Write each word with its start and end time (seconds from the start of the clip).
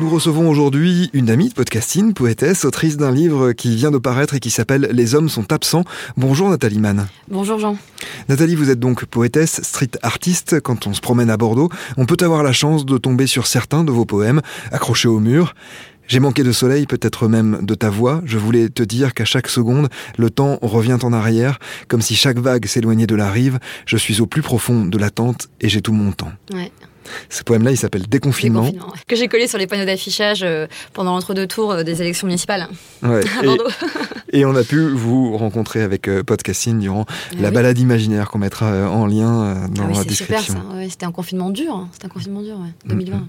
Nous 0.00 0.08
recevons 0.08 0.48
aujourd'hui 0.48 1.10
une 1.12 1.28
amie 1.28 1.50
de 1.50 1.52
podcasting, 1.52 2.14
poétesse, 2.14 2.64
autrice 2.64 2.96
d'un 2.96 3.12
livre 3.12 3.52
qui 3.52 3.76
vient 3.76 3.90
de 3.90 3.98
paraître 3.98 4.32
et 4.32 4.40
qui 4.40 4.48
s'appelle 4.48 4.88
Les 4.92 5.14
hommes 5.14 5.28
sont 5.28 5.52
absents. 5.52 5.84
Bonjour 6.16 6.48
Nathalie 6.48 6.78
Mann. 6.78 7.06
Bonjour 7.28 7.58
Jean. 7.58 7.76
Nathalie, 8.30 8.54
vous 8.54 8.70
êtes 8.70 8.80
donc 8.80 9.04
poétesse, 9.04 9.60
street 9.62 9.90
artiste. 10.00 10.58
Quand 10.62 10.86
on 10.86 10.94
se 10.94 11.02
promène 11.02 11.28
à 11.28 11.36
Bordeaux, 11.36 11.68
on 11.98 12.06
peut 12.06 12.16
avoir 12.22 12.42
la 12.42 12.54
chance 12.54 12.86
de 12.86 12.96
tomber 12.96 13.26
sur 13.26 13.46
certains 13.46 13.84
de 13.84 13.92
vos 13.92 14.06
poèmes 14.06 14.40
accrochés 14.72 15.08
au 15.08 15.20
mur. 15.20 15.54
J'ai 16.08 16.18
manqué 16.18 16.44
de 16.44 16.52
soleil, 16.52 16.86
peut-être 16.86 17.28
même 17.28 17.58
de 17.60 17.74
ta 17.74 17.90
voix. 17.90 18.22
Je 18.24 18.38
voulais 18.38 18.70
te 18.70 18.82
dire 18.82 19.12
qu'à 19.12 19.26
chaque 19.26 19.48
seconde, 19.48 19.90
le 20.16 20.30
temps 20.30 20.58
revient 20.62 20.98
en 21.02 21.12
arrière, 21.12 21.58
comme 21.88 22.00
si 22.00 22.16
chaque 22.16 22.38
vague 22.38 22.64
s'éloignait 22.64 23.06
de 23.06 23.16
la 23.16 23.30
rive. 23.30 23.58
Je 23.84 23.98
suis 23.98 24.22
au 24.22 24.26
plus 24.26 24.40
profond 24.40 24.86
de 24.86 24.96
l'attente 24.96 25.50
et 25.60 25.68
j'ai 25.68 25.82
tout 25.82 25.92
mon 25.92 26.12
temps. 26.12 26.32
Ouais. 26.54 26.72
Ce 27.28 27.42
poème-là, 27.42 27.70
il 27.72 27.76
s'appelle 27.76 28.08
Déconfinement. 28.08 28.70
Que 29.06 29.16
j'ai 29.16 29.28
collé 29.28 29.46
sur 29.48 29.58
les 29.58 29.66
panneaux 29.66 29.84
d'affichage 29.84 30.40
euh, 30.42 30.66
pendant 30.92 31.12
l'entre-deux 31.14 31.46
tours 31.46 31.72
euh, 31.72 31.82
des 31.82 32.00
élections 32.02 32.26
municipales 32.26 32.68
Ouais. 33.02 33.20
à 33.38 33.42
Et, 33.42 33.46
Bordeaux. 33.46 33.64
et 34.32 34.44
on 34.44 34.54
a 34.56 34.62
pu 34.64 34.88
vous 34.88 35.36
rencontrer 35.36 35.82
avec 35.82 36.08
euh, 36.08 36.22
Podcasting 36.22 36.78
durant 36.80 37.04
Ah 37.08 37.34
la 37.40 37.48
oui. 37.48 37.54
balade 37.54 37.78
imaginaire 37.78 38.30
qu'on 38.30 38.38
mettra 38.38 38.90
en 38.90 39.06
lien 39.06 39.42
euh, 39.42 39.68
dans 39.68 39.84
Ah 39.84 39.88
oui, 39.90 39.96
la 39.98 40.04
description. 40.04 40.54
Ouais, 40.74 40.88
C'était 40.90 41.06
un 41.06 41.12
confinement 41.12 41.50
dur. 41.50 41.74
hein. 41.74 41.88
C'était 41.92 42.06
un 42.06 42.10
confinement 42.10 42.42
dur, 42.42 42.56
ouais. 42.58 42.70
2020. 42.86 43.26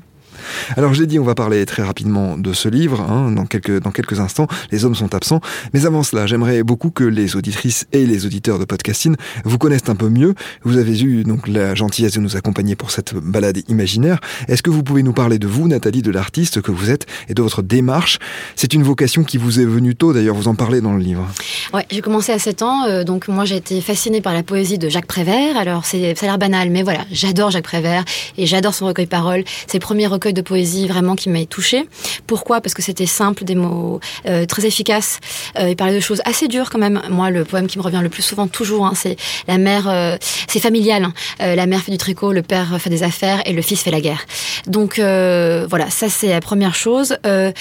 Alors 0.77 0.93
je 0.93 1.01
l'ai 1.01 1.07
dit, 1.07 1.19
on 1.19 1.23
va 1.23 1.35
parler 1.35 1.65
très 1.65 1.83
rapidement 1.83 2.37
de 2.37 2.53
ce 2.53 2.69
livre 2.69 3.01
hein, 3.01 3.31
dans, 3.31 3.45
quelques, 3.45 3.79
dans 3.81 3.91
quelques 3.91 4.19
instants. 4.19 4.47
Les 4.71 4.85
hommes 4.85 4.95
sont 4.95 5.13
absents. 5.15 5.41
Mais 5.73 5.85
avant 5.85 6.03
cela, 6.03 6.27
j'aimerais 6.27 6.63
beaucoup 6.63 6.91
que 6.91 7.03
les 7.03 7.35
auditrices 7.35 7.85
et 7.91 8.05
les 8.05 8.25
auditeurs 8.25 8.59
de 8.59 8.65
podcasting 8.65 9.15
vous 9.45 9.57
connaissent 9.57 9.89
un 9.89 9.95
peu 9.95 10.09
mieux. 10.09 10.35
Vous 10.63 10.77
avez 10.77 11.01
eu 11.01 11.23
donc 11.23 11.47
la 11.47 11.75
gentillesse 11.75 12.13
de 12.13 12.19
nous 12.19 12.35
accompagner 12.35 12.75
pour 12.75 12.91
cette 12.91 13.13
balade 13.15 13.59
imaginaire. 13.67 14.19
Est-ce 14.47 14.63
que 14.63 14.69
vous 14.69 14.83
pouvez 14.83 15.03
nous 15.03 15.13
parler 15.13 15.39
de 15.39 15.47
vous, 15.47 15.67
Nathalie, 15.67 16.01
de 16.01 16.11
l'artiste 16.11 16.61
que 16.61 16.71
vous 16.71 16.89
êtes 16.89 17.05
et 17.29 17.33
de 17.33 17.41
votre 17.41 17.61
démarche? 17.61 18.19
C'est 18.55 18.73
une 18.73 18.83
vocation 18.83 19.23
qui 19.23 19.37
vous 19.37 19.59
est 19.59 19.65
venue 19.65 19.95
tôt, 19.95 20.13
d'ailleurs, 20.13 20.35
vous 20.35 20.47
en 20.47 20.55
parlez 20.55 20.81
dans 20.81 20.93
le 20.93 21.01
livre. 21.01 21.27
Ouais, 21.73 21.85
j'ai 21.89 22.01
commencé 22.01 22.31
à 22.31 22.39
7 22.39 22.61
ans, 22.61 22.85
euh, 22.85 23.03
donc 23.03 23.27
moi 23.27 23.45
j'ai 23.45 23.55
été 23.55 23.81
fascinée 23.81 24.21
par 24.21 24.33
la 24.33 24.43
poésie 24.43 24.77
de 24.77 24.89
Jacques 24.89 25.05
Prévert. 25.05 25.57
Alors 25.57 25.85
ça 25.85 25.97
a 25.97 26.25
l'air 26.25 26.37
banal, 26.37 26.69
mais 26.69 26.83
voilà, 26.83 27.05
j'adore 27.11 27.51
Jacques 27.51 27.63
Prévert 27.63 28.03
et 28.37 28.45
j'adore 28.45 28.73
son 28.73 28.85
recueil 28.87 29.05
Paroles. 29.05 29.43
C'est 29.67 29.77
le 29.77 29.83
premier 29.83 30.07
de 30.29 30.41
poésie 30.41 30.87
vraiment 30.87 31.15
qui 31.15 31.29
m'a 31.29 31.43
touchée. 31.45 31.87
Pourquoi? 32.27 32.61
Parce 32.61 32.73
que 32.73 32.81
c'était 32.81 33.05
simple, 33.05 33.43
des 33.43 33.55
mots 33.55 33.99
euh, 34.27 34.45
très 34.45 34.65
efficaces. 34.65 35.19
Euh, 35.57 35.69
il 35.69 35.75
parlait 35.75 35.95
de 35.95 35.99
choses 35.99 36.21
assez 36.25 36.47
dures 36.47 36.69
quand 36.69 36.77
même. 36.79 37.01
Moi, 37.09 37.29
le 37.31 37.43
poème 37.45 37.67
qui 37.67 37.77
me 37.77 37.83
revient 37.83 37.99
le 38.01 38.09
plus 38.09 38.21
souvent, 38.21 38.47
toujours, 38.47 38.85
hein, 38.85 38.93
c'est 38.95 39.15
la 39.47 39.57
mère, 39.57 39.89
euh, 39.89 40.15
c'est 40.47 40.59
familial. 40.59 41.03
hein. 41.05 41.13
Euh, 41.41 41.55
la 41.55 41.65
mère 41.65 41.81
fait 41.81 41.91
du 41.91 41.97
tricot, 41.97 42.31
le 42.31 42.43
père 42.43 42.79
fait 42.79 42.89
des 42.89 43.03
affaires 43.03 43.41
et 43.45 43.53
le 43.53 43.61
fils 43.61 43.81
fait 43.81 43.91
la 43.91 44.01
guerre. 44.01 44.25
Donc 44.67 44.99
euh, 44.99 45.65
voilà, 45.69 45.89
ça 45.89 46.09
c'est 46.09 46.27
la 46.29 46.39
première 46.41 46.75
chose. 46.75 47.17
Euh, 47.25 47.51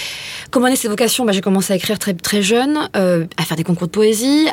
comment 0.50 0.66
est 0.66 0.76
cette 0.76 0.90
vocation 0.90 1.24
bah, 1.24 1.32
J'ai 1.32 1.40
commencé 1.40 1.72
à 1.72 1.76
écrire 1.76 1.98
très 1.98 2.14
très 2.14 2.42
jeune, 2.42 2.88
euh, 2.96 3.24
à 3.36 3.44
faire 3.44 3.56
des 3.56 3.64
concours 3.64 3.86
de 3.86 3.92
poésie, 3.92 4.46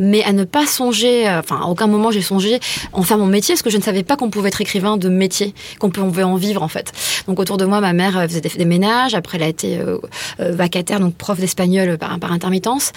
mais 0.00 0.22
à 0.24 0.32
ne 0.32 0.44
pas 0.44 0.66
songer. 0.66 1.28
euh, 1.28 1.40
Enfin, 1.40 1.60
à 1.62 1.66
aucun 1.66 1.86
moment 1.86 2.10
j'ai 2.10 2.22
songé 2.22 2.58
en 2.92 3.02
faire 3.02 3.18
mon 3.18 3.26
métier, 3.26 3.54
parce 3.54 3.62
que 3.62 3.70
je 3.70 3.76
ne 3.76 3.82
savais 3.82 4.02
pas 4.02 4.16
qu'on 4.16 4.30
pouvait 4.30 4.48
être 4.48 4.60
écrivain 4.60 4.96
de 4.96 5.08
métier, 5.08 5.54
qu'on 5.78 5.90
pouvait 5.90 6.22
en 6.22 6.36
vivre 6.36 6.62
en 6.62 6.68
fait. 6.68 6.92
Donc 7.26 7.38
autour 7.40 7.56
de 7.56 7.64
moi, 7.64 7.80
ma 7.80 7.92
mère 7.92 8.18
euh, 8.18 8.26
faisait 8.28 8.40
des, 8.40 8.64
ménages. 8.64 9.14
Après, 9.14 9.38
elle 9.38 9.44
a 9.44 9.48
été 9.48 9.78
euh, 9.78 9.98
euh, 10.40 10.52
vacataire, 10.52 11.00
donc 11.00 11.14
prof 11.14 11.38
d'espagnol 11.38 11.98
par, 11.98 12.18
par 12.18 12.32
intermittence, 12.32 12.92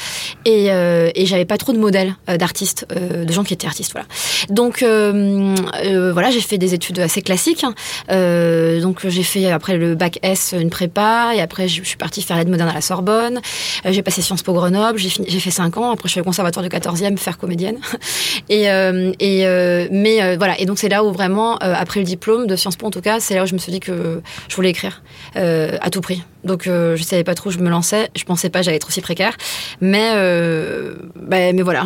et, 0.45 0.72
euh, 0.72 1.09
et 1.16 1.25
j'avais 1.25 1.45
pas 1.45 1.57
trop 1.57 1.73
de 1.73 1.78
modèles 1.78 2.16
euh, 2.29 2.38
d'artistes, 2.38 2.85
euh, 2.95 3.25
de 3.25 3.33
gens 3.33 3.44
qui 3.44 3.53
étaient 3.53 3.67
artistes. 3.67 3.91
Voilà. 3.91 4.07
Donc 4.50 4.81
euh, 4.83 5.56
euh, 5.83 6.13
voilà, 6.13 6.31
j'ai 6.31 6.41
fait 6.41 6.57
des 6.57 6.73
études 6.73 7.00
assez 7.00 7.22
classiques. 7.22 7.63
hein. 7.63 7.73
Euh, 8.11 8.81
donc 8.81 9.07
j'ai 9.07 9.23
fait 9.23 9.51
après 9.51 9.77
le 9.77 9.95
bac 9.95 10.19
S 10.23 10.53
une 10.59 10.69
prépa 10.69 11.31
et 11.35 11.41
après 11.41 11.67
je 11.67 11.83
suis 11.83 11.97
partie 11.97 12.22
faire 12.22 12.38
l'aide 12.38 12.50
moderne 12.50 12.69
à 12.69 12.73
la 12.73 12.81
Sorbonne. 12.81 13.39
Euh, 13.85 13.91
j'ai 13.91 14.01
passé 14.03 14.22
Sciences 14.22 14.44
Po 14.44 14.53
Grenoble, 14.53 15.00
j'ai 15.00 15.39
fait 15.39 15.51
5 15.51 15.77
ans. 15.77 15.91
Après 15.91 16.07
je 16.07 16.13
suis 16.13 16.22
au 16.22 16.23
conservatoire 16.23 16.63
du 16.63 16.69
14e 16.69 17.17
faire 17.17 17.38
comédienne. 17.38 17.77
Et, 18.50 18.69
euh, 18.69 19.11
et 19.19 19.45
euh, 19.45 19.88
mais 19.91 20.22
euh, 20.22 20.35
voilà 20.38 20.59
et 20.59 20.66
donc 20.66 20.77
c'est 20.79 20.88
là 20.89 21.03
où 21.03 21.11
vraiment 21.11 21.56
euh, 21.63 21.73
après 21.75 22.00
le 22.00 22.06
diplôme 22.06 22.47
de 22.47 22.56
Sciences 22.56 22.77
Po 22.77 22.88
en 22.88 22.91
tout 22.91 23.01
cas, 23.01 23.19
c'est 23.19 23.35
là 23.35 23.44
où 23.44 23.45
je 23.45 23.53
me 23.53 23.57
suis 23.57 23.72
dit 23.72 23.79
que 23.79 24.06
je 24.47 24.56
voulais 24.56 24.69
écrire 24.69 25.01
euh, 25.35 25.78
à 25.81 25.90
tout 25.90 26.01
prix. 26.01 26.23
Donc 26.47 26.66
euh, 26.66 26.95
je 26.95 27.03
savais 27.03 27.23
pas 27.23 27.35
trop 27.35 27.50
où 27.50 27.53
je 27.53 27.59
me 27.59 27.69
lançais, 27.69 28.09
je 28.16 28.23
pensais 28.23 28.50
pas 28.50 28.62
j'allais 28.62 28.78
être 28.78 28.88
aussi 28.88 29.01
précaire, 29.01 29.38
mais 29.81 30.12
euh, 30.16 30.95
ben, 31.16 31.56
mais 31.56 31.62
voilà, 31.62 31.84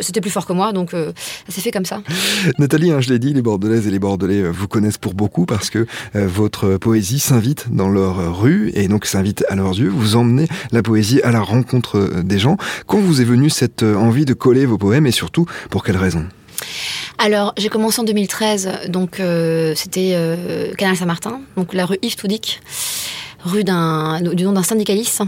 c'était 0.00 0.20
plus 0.20 0.30
fort 0.30 0.46
que 0.46 0.52
moi 0.52 0.72
donc 0.72 0.92
euh, 0.92 1.12
ça 1.48 1.54
s'est 1.54 1.60
fait 1.60 1.70
comme 1.70 1.84
ça. 1.84 2.02
Nathalie, 2.58 2.90
hein, 2.90 3.00
je 3.00 3.08
l'ai 3.08 3.18
dit, 3.18 3.32
les 3.32 3.42
Bordelaises 3.42 3.86
et 3.86 3.90
les 3.90 3.98
Bordelais 3.98 4.42
vous 4.42 4.68
connaissent 4.68 4.98
pour 4.98 5.14
beaucoup 5.14 5.46
parce 5.46 5.70
que 5.70 5.86
votre 6.14 6.76
poésie 6.76 7.20
s'invite 7.20 7.66
dans 7.70 7.88
leur 7.88 8.38
rue 8.38 8.72
et 8.74 8.88
donc 8.88 9.06
s'invite 9.06 9.44
à 9.48 9.54
leurs 9.54 9.78
yeux. 9.78 9.88
Vous 9.88 10.16
emmenez 10.16 10.48
la 10.72 10.82
poésie 10.82 11.20
à 11.22 11.30
la 11.30 11.40
rencontre 11.40 12.22
des 12.22 12.38
gens. 12.38 12.56
Quand 12.86 12.98
vous 12.98 13.20
est 13.20 13.24
venue 13.24 13.50
cette 13.50 13.82
envie 13.82 14.24
de 14.24 14.34
coller 14.34 14.66
vos 14.66 14.78
poèmes 14.78 15.06
et 15.06 15.12
surtout 15.12 15.46
pour 15.70 15.84
quelle 15.84 15.96
raison 15.96 16.26
Alors, 17.18 17.52
j'ai 17.58 17.68
commencé 17.68 18.00
en 18.00 18.04
2013, 18.04 18.70
donc 18.88 19.20
euh, 19.20 19.74
c'était 19.76 20.12
euh, 20.14 20.72
Canal 20.76 20.96
Saint-Martin, 20.96 21.40
donc 21.56 21.74
la 21.74 21.84
rue 21.86 21.98
Yves 22.02 22.16
Toudic, 22.16 22.60
rue 23.44 23.64
d'un, 23.64 24.20
du 24.20 24.44
nom 24.44 24.52
d'un 24.52 24.62
syndicaliste. 24.62 25.22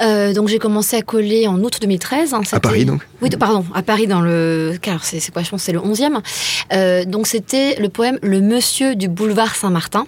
Euh, 0.00 0.32
donc 0.32 0.48
j'ai 0.48 0.58
commencé 0.58 0.96
à 0.96 1.02
coller 1.02 1.46
en 1.46 1.62
août 1.62 1.78
2013. 1.80 2.32
hein, 2.32 2.40
À 2.52 2.60
Paris 2.60 2.86
donc 2.86 3.02
Oui, 3.20 3.28
pardon, 3.30 3.64
à 3.74 3.82
Paris 3.82 4.06
dans 4.06 4.22
le... 4.22 4.78
Car 4.80 5.04
c'est 5.04 5.20
c'est 5.20 5.30
quoi, 5.30 5.42
je 5.42 5.50
pense 5.50 5.60
que 5.60 5.66
c'est 5.66 5.72
le 5.72 5.80
11e. 5.80 6.20
Euh, 6.72 7.04
donc 7.04 7.26
c'était 7.26 7.76
le 7.78 7.90
poème 7.90 8.18
Le 8.22 8.40
Monsieur 8.40 8.94
du 8.94 9.08
boulevard 9.08 9.54
Saint-Martin. 9.54 10.06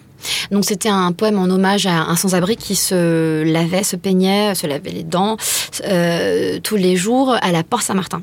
Donc 0.51 0.65
c'était 0.65 0.89
un 0.89 1.13
poème 1.13 1.39
en 1.39 1.45
hommage 1.45 1.87
à 1.87 2.03
un 2.03 2.17
sans-abri 2.17 2.57
qui 2.57 2.77
se 2.77 3.43
lavait, 3.43 3.83
se 3.83 3.97
peignait, 3.97 4.55
se 4.55 4.67
lavait 4.67 4.91
les 4.91 5.05
dents 5.05 5.37
euh, 5.85 6.59
tous 6.63 6.77
les 6.77 6.97
jours 6.97 7.35
à 7.41 7.53
la 7.53 7.63
Porte 7.63 7.85
Saint-Martin. 7.85 8.23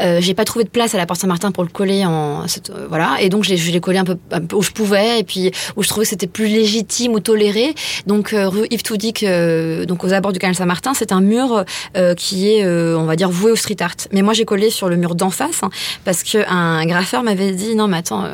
Euh, 0.00 0.18
j'ai 0.20 0.34
pas 0.34 0.44
trouvé 0.44 0.64
de 0.64 0.70
place 0.70 0.94
à 0.94 0.98
la 0.98 1.06
Porte 1.06 1.20
Saint-Martin 1.20 1.52
pour 1.52 1.64
le 1.64 1.68
coller 1.68 2.04
en 2.04 2.42
euh, 2.42 2.86
voilà 2.88 3.16
et 3.20 3.28
donc 3.28 3.44
je 3.44 3.54
l'ai 3.54 3.80
collé 3.80 3.98
un 3.98 4.04
peu, 4.04 4.16
où 4.54 4.62
je 4.62 4.70
pouvais 4.70 5.20
et 5.20 5.24
puis 5.24 5.50
où 5.76 5.82
je 5.82 5.88
trouvais 5.88 6.04
que 6.04 6.10
c'était 6.10 6.26
plus 6.26 6.46
légitime 6.46 7.12
ou 7.12 7.20
toléré. 7.20 7.74
Donc 8.06 8.32
euh, 8.32 8.48
rue 8.48 8.66
Yves 8.70 8.82
Toudic, 8.82 9.24
donc 9.86 10.04
aux 10.04 10.12
abords 10.12 10.32
du 10.32 10.38
canal 10.38 10.54
Saint-Martin, 10.54 10.94
c'est 10.94 11.12
un 11.12 11.20
mur 11.20 11.64
qui 12.16 12.50
est 12.50 12.66
on 12.66 13.04
va 13.04 13.16
dire 13.16 13.30
voué 13.30 13.52
au 13.52 13.56
street 13.56 13.76
art. 13.80 13.96
Mais 14.12 14.22
moi 14.22 14.34
j'ai 14.34 14.44
collé 14.44 14.70
sur 14.70 14.88
le 14.88 14.96
mur 14.96 15.14
d'en 15.14 15.30
face 15.30 15.62
hein, 15.62 15.70
parce 16.04 16.22
que 16.22 16.38
un 16.48 16.84
graffeur 16.86 17.22
m'avait 17.22 17.52
dit 17.52 17.74
non 17.74 17.88
mais 17.88 17.98
attends 17.98 18.24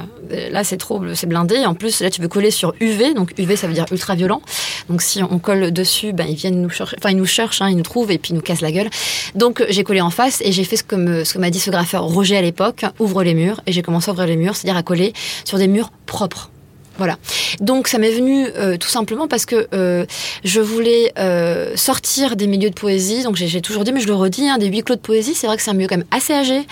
là 0.51 0.65
c'est 0.65 0.77
trop 0.77 1.03
c'est 1.15 1.27
blindé 1.27 1.65
en 1.67 1.75
plus 1.75 2.01
là 2.01 2.11
tu 2.11 2.21
veux 2.21 2.29
coller 2.29 2.51
sur 2.51 2.75
UV 2.81 2.98
donc 3.15 3.33
UV 3.39 3.57
ça 3.57 3.67
veut 3.67 3.73
dire 3.73 3.87
ultra 3.91 4.15
violent 4.15 4.43
donc 4.89 5.03
si 5.03 5.23
on 5.23 5.39
colle 5.39 5.73
dessus 5.73 6.13
ben 6.13 6.27
ils 6.29 6.37
viennent 6.37 6.61
nous 6.61 6.71
chercher 6.71 6.97
enfin 6.99 7.11
ils 7.11 7.17
nous 7.17 7.27
cherchent 7.27 7.63
hein, 7.63 7.69
ils 7.71 7.77
nous 7.77 7.83
trouvent 7.83 8.11
et 8.11 8.19
puis 8.19 8.33
ils 8.33 8.37
nous 8.37 8.43
cassent 8.43 8.61
la 8.61 8.73
gueule 8.73 8.91
donc 9.35 9.65
j'ai 9.69 9.85
collé 9.85 10.01
en 10.01 10.11
face 10.11 10.41
et 10.45 10.53
j'ai 10.53 10.65
fait 10.65 10.77
ce 10.77 10.85
que 10.85 11.39
m'a 11.39 11.51
dit 11.51 11.61
ce 11.61 11.71
graffeur 11.71 12.05
Roger 12.05 12.37
à 12.37 12.43
l'époque 12.43 12.85
ouvre 12.99 13.23
les 13.23 13.35
murs 13.35 13.61
et 13.67 13.73
j'ai 13.73 13.83
commencé 13.83 14.11
à 14.11 14.13
ouvrir 14.13 14.27
les 14.27 14.37
murs 14.37 14.57
c'est-à-dire 14.57 14.79
à 14.79 14.83
coller 14.83 15.13
sur 15.45 15.59
des 15.59 15.69
murs 15.69 15.91
propres 16.07 16.51
voilà. 16.99 17.17
Donc 17.61 17.87
ça 17.87 17.99
m'est 17.99 18.11
venu 18.11 18.49
euh, 18.57 18.77
tout 18.77 18.89
simplement 18.89 19.29
parce 19.29 19.47
que 19.47 19.69
euh, 19.73 20.05
je 20.45 20.61
voulais 20.61 21.13
euh, 21.17 21.77
sortir 21.77 22.35
des 22.35 22.49
milieux 22.49 22.71
de 22.71 22.75
poésie. 22.75 23.23
Donc 23.23 23.37
j'ai 23.37 23.63
toujours 23.63 23.85
dit, 23.85 23.93
mais 23.93 24.01
je 24.01 24.09
le 24.09 24.15
redis, 24.15 24.49
hein, 24.49 24.59
des 24.59 24.67
huis 24.67 24.83
clos 24.83 24.97
de 24.97 25.01
poésie, 25.01 25.35
c'est 25.35 25.47
vrai 25.47 25.57
que 25.57 25.63
c'est 25.63 25.71
un 25.71 25.75
milieu 25.75 25.87
quand 25.87 25.97
même 25.97 26.07
assez 26.11 26.35
âgé. 26.35 26.67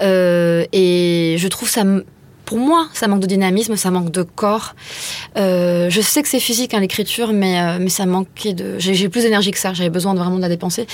Et 0.00 1.36
je 1.38 1.48
trouve 1.48 1.70
ça, 1.70 1.84
pour 2.48 2.56
moi, 2.56 2.88
ça 2.94 3.08
manque 3.08 3.20
de 3.20 3.26
dynamisme, 3.26 3.76
ça 3.76 3.90
manque 3.90 4.10
de 4.10 4.22
corps. 4.22 4.74
Euh, 5.36 5.90
je 5.90 6.00
sais 6.00 6.22
que 6.22 6.28
c'est 6.30 6.40
physique 6.40 6.72
hein, 6.72 6.80
l'écriture, 6.80 7.34
mais 7.34 7.60
euh, 7.60 7.76
mais 7.78 7.90
ça 7.90 8.06
manquait 8.06 8.54
de. 8.54 8.78
J'ai 8.78 9.10
plus 9.10 9.24
d'énergie 9.24 9.50
que 9.50 9.58
ça. 9.58 9.74
J'avais 9.74 9.90
besoin 9.90 10.14
de 10.14 10.18
vraiment 10.18 10.36
de 10.36 10.40
la 10.40 10.48
dépenser. 10.48 10.86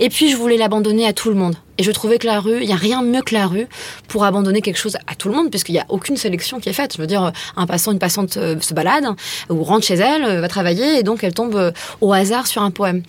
Et 0.00 0.08
puis 0.08 0.30
je 0.30 0.38
voulais 0.38 0.56
l'abandonner 0.56 1.06
à 1.06 1.12
tout 1.12 1.28
le 1.28 1.34
monde. 1.34 1.54
Et 1.82 1.84
je 1.84 1.90
trouvais 1.90 2.18
que 2.18 2.28
la 2.28 2.38
rue, 2.38 2.62
il 2.62 2.68
y 2.68 2.72
a 2.72 2.76
rien 2.76 3.02
mieux 3.02 3.22
que 3.22 3.34
la 3.34 3.48
rue 3.48 3.66
pour 4.06 4.24
abandonner 4.24 4.60
quelque 4.60 4.76
chose 4.76 4.96
à 5.08 5.16
tout 5.16 5.28
le 5.28 5.34
monde, 5.34 5.50
puisqu'il 5.50 5.74
y 5.74 5.80
a 5.80 5.86
aucune 5.88 6.16
sélection 6.16 6.60
qui 6.60 6.68
est 6.68 6.72
faite. 6.72 6.92
Je 6.94 7.00
veux 7.00 7.08
dire, 7.08 7.32
un 7.56 7.66
passant, 7.66 7.90
une 7.90 7.98
passante 7.98 8.36
euh, 8.36 8.54
se 8.60 8.72
balade 8.72 9.04
ou 9.50 9.64
rentre 9.64 9.84
chez 9.84 9.96
elle, 9.96 10.24
euh, 10.24 10.40
va 10.40 10.46
travailler, 10.46 11.00
et 11.00 11.02
donc 11.02 11.24
elle 11.24 11.34
tombe 11.34 11.56
euh, 11.56 11.72
au 12.00 12.12
hasard 12.12 12.46
sur 12.46 12.62
un 12.62 12.70
poème. 12.70 13.02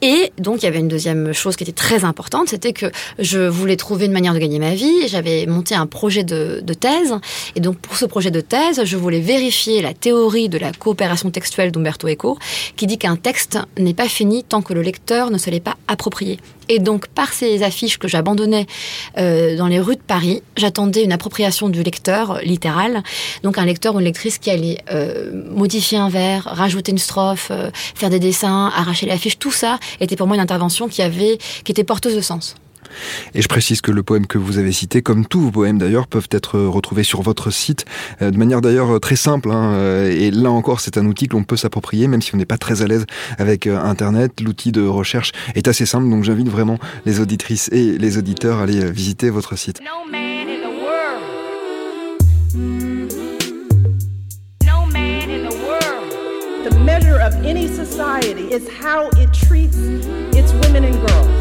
Et 0.00 0.30
donc 0.38 0.62
il 0.62 0.66
y 0.66 0.68
avait 0.68 0.78
une 0.78 0.86
deuxième 0.86 1.32
chose 1.32 1.56
qui 1.56 1.64
était 1.64 1.72
très 1.72 2.04
importante, 2.04 2.50
c'était 2.50 2.72
que 2.72 2.86
je 3.18 3.40
voulais 3.40 3.74
trouver 3.74 4.06
une 4.06 4.12
manière 4.12 4.32
de 4.32 4.38
gagner 4.38 4.60
ma 4.60 4.76
vie. 4.76 5.08
J'avais 5.08 5.46
monté 5.46 5.74
un 5.74 5.88
projet 5.88 6.22
de, 6.22 6.60
de 6.62 6.74
thèse, 6.74 7.16
et 7.56 7.60
donc 7.60 7.78
pour 7.78 7.96
ce 7.96 8.04
projet 8.04 8.30
de 8.30 8.40
thèse, 8.40 8.84
je 8.84 8.96
voulais 8.96 9.18
vérifier 9.18 9.82
la 9.82 9.92
théorie 9.92 10.48
de 10.48 10.58
la 10.58 10.70
coopération 10.70 11.32
textuelle 11.32 11.72
d'Umberto 11.72 12.06
Eco, 12.06 12.38
qui 12.76 12.86
dit 12.86 12.96
qu'un 12.96 13.16
texte 13.16 13.58
n'est 13.76 13.92
pas 13.92 14.08
fini 14.08 14.44
tant 14.44 14.62
que 14.62 14.72
le 14.72 14.82
lecteur 14.82 15.32
ne 15.32 15.38
se 15.38 15.50
l'est 15.50 15.58
pas 15.58 15.76
approprié. 15.88 16.38
Et 16.72 16.78
donc, 16.78 17.08
par 17.08 17.32
ces 17.32 17.64
affiches 17.64 17.98
que 17.98 18.06
j'abandonnais 18.06 18.64
euh, 19.18 19.56
dans 19.56 19.66
les 19.66 19.80
rues 19.80 19.96
de 19.96 20.00
Paris, 20.00 20.40
j'attendais 20.56 21.02
une 21.02 21.10
appropriation 21.10 21.68
du 21.68 21.82
lecteur 21.82 22.38
littéral. 22.44 23.02
Donc, 23.42 23.58
un 23.58 23.64
lecteur 23.64 23.96
ou 23.96 23.98
une 23.98 24.04
lectrice 24.04 24.38
qui 24.38 24.50
allait 24.50 24.78
euh, 24.92 25.32
modifier 25.50 25.98
un 25.98 26.08
vers, 26.08 26.44
rajouter 26.44 26.92
une 26.92 26.98
strophe, 26.98 27.48
euh, 27.50 27.72
faire 27.74 28.08
des 28.08 28.20
dessins, 28.20 28.70
arracher 28.72 29.06
l'affiche. 29.06 29.36
Tout 29.36 29.50
ça 29.50 29.80
était 29.98 30.14
pour 30.14 30.28
moi 30.28 30.36
une 30.36 30.42
intervention 30.42 30.86
qui 30.86 31.02
avait, 31.02 31.38
qui 31.64 31.72
était 31.72 31.82
porteuse 31.82 32.14
de 32.14 32.20
sens. 32.20 32.54
Et 33.34 33.42
je 33.42 33.48
précise 33.48 33.80
que 33.80 33.90
le 33.90 34.02
poème 34.02 34.26
que 34.26 34.38
vous 34.38 34.58
avez 34.58 34.72
cité, 34.72 35.02
comme 35.02 35.26
tous 35.26 35.40
vos 35.40 35.50
poèmes 35.50 35.78
d'ailleurs, 35.78 36.06
peuvent 36.06 36.28
être 36.30 36.58
retrouvés 36.58 37.04
sur 37.04 37.22
votre 37.22 37.50
site 37.50 37.84
euh, 38.22 38.30
de 38.30 38.38
manière 38.38 38.60
d'ailleurs 38.60 39.00
très 39.00 39.16
simple. 39.16 39.50
Hein, 39.50 39.72
euh, 39.74 40.10
et 40.10 40.30
là 40.30 40.50
encore, 40.50 40.80
c'est 40.80 40.98
un 40.98 41.06
outil 41.06 41.28
que 41.28 41.36
l'on 41.36 41.44
peut 41.44 41.56
s'approprier, 41.56 42.08
même 42.08 42.22
si 42.22 42.34
on 42.34 42.38
n'est 42.38 42.46
pas 42.46 42.58
très 42.58 42.82
à 42.82 42.86
l'aise 42.86 43.06
avec 43.38 43.66
euh, 43.66 43.78
Internet. 43.80 44.40
L'outil 44.40 44.72
de 44.72 44.86
recherche 44.86 45.32
est 45.54 45.68
assez 45.68 45.86
simple, 45.86 46.08
donc 46.08 46.24
j'invite 46.24 46.48
vraiment 46.48 46.78
les 47.06 47.20
auditrices 47.20 47.68
et 47.72 47.98
les 47.98 48.18
auditeurs 48.18 48.58
à 48.58 48.62
aller 48.62 48.90
visiter 48.90 49.30
votre 49.30 49.56
site. 49.56 49.80
No 49.80 50.10
man 50.10 50.48
in 50.48 50.60
the 50.62 50.72
world. 50.82 51.20
No 54.64 54.86
man 54.86 55.30
in 55.30 55.48
the 55.48 55.54
world. 55.66 56.70
The 56.70 56.78
measure 56.84 57.20
of 57.20 57.34
any 57.44 57.68
society 57.68 58.52
is 58.52 58.68
how 58.68 59.08
it 59.20 59.32
treats 59.32 59.78
its 60.32 60.52
women 60.64 60.84
and 60.84 60.94
girls. 61.06 61.39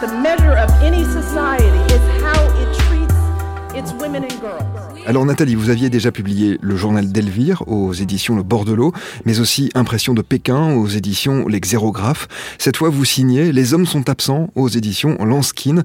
the 0.00 0.06
measure 0.06 0.56
of 0.56 0.70
any 0.80 1.04
society. 1.04 1.69
Alors 5.06 5.24
Nathalie, 5.24 5.54
vous 5.54 5.70
aviez 5.70 5.88
déjà 5.88 6.12
publié 6.12 6.58
le 6.60 6.76
journal 6.76 7.10
d'Elvire 7.10 7.62
aux 7.66 7.92
éditions 7.92 8.36
Le 8.36 8.42
Bordelot, 8.42 8.92
mais 9.24 9.40
aussi 9.40 9.70
Impression 9.74 10.12
de 10.12 10.22
Pékin 10.22 10.74
aux 10.74 10.86
éditions 10.86 11.48
Les 11.48 11.60
Xérographes. 11.60 12.28
Cette 12.58 12.76
fois, 12.76 12.90
vous 12.90 13.04
signez 13.04 13.52
Les 13.52 13.72
hommes 13.72 13.86
sont 13.86 14.10
absents 14.10 14.50
aux 14.54 14.68
éditions 14.68 15.16
Lanskin. 15.24 15.82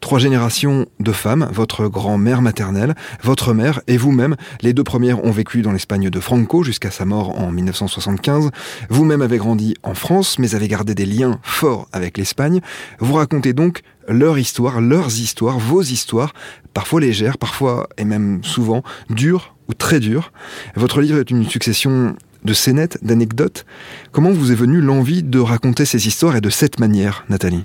Trois 0.00 0.18
générations 0.18 0.86
de 1.00 1.12
femmes, 1.12 1.48
votre 1.52 1.88
grand-mère 1.88 2.42
maternelle, 2.42 2.94
votre 3.22 3.54
mère 3.54 3.80
et 3.86 3.96
vous-même. 3.96 4.36
Les 4.60 4.74
deux 4.74 4.84
premières 4.84 5.24
ont 5.24 5.32
vécu 5.32 5.62
dans 5.62 5.72
l'Espagne 5.72 6.10
de 6.10 6.20
Franco 6.20 6.62
jusqu'à 6.62 6.90
sa 6.90 7.04
mort 7.04 7.40
en 7.40 7.50
1975. 7.50 8.50
Vous-même 8.90 9.22
avez 9.22 9.38
grandi 9.38 9.74
en 9.82 9.94
France, 9.94 10.38
mais 10.38 10.54
avez 10.54 10.68
gardé 10.68 10.94
des 10.94 11.06
liens 11.06 11.40
forts 11.42 11.88
avec 11.92 12.18
l'Espagne. 12.18 12.60
Vous 12.98 13.14
racontez 13.14 13.54
donc 13.54 13.82
leur 14.08 14.38
histoire, 14.38 14.80
leurs 14.80 15.18
histoires, 15.18 15.58
vos 15.58 15.82
histoires, 15.82 16.32
parfois 16.74 17.00
légères, 17.00 17.38
parfois 17.38 17.88
et 17.98 18.04
même 18.04 18.40
souvent 18.42 18.82
dures 19.10 19.54
ou 19.68 19.74
très 19.74 20.00
dures. 20.00 20.32
Votre 20.74 21.00
livre 21.00 21.18
est 21.18 21.30
une 21.30 21.48
succession 21.48 22.16
de 22.44 22.52
scénettes, 22.52 22.98
d'anecdotes. 23.02 23.66
Comment 24.12 24.30
vous 24.30 24.52
est 24.52 24.54
venue 24.54 24.80
l'envie 24.80 25.22
de 25.22 25.38
raconter 25.38 25.84
ces 25.84 26.06
histoires 26.06 26.36
et 26.36 26.40
de 26.40 26.50
cette 26.50 26.78
manière, 26.78 27.24
Nathalie? 27.28 27.64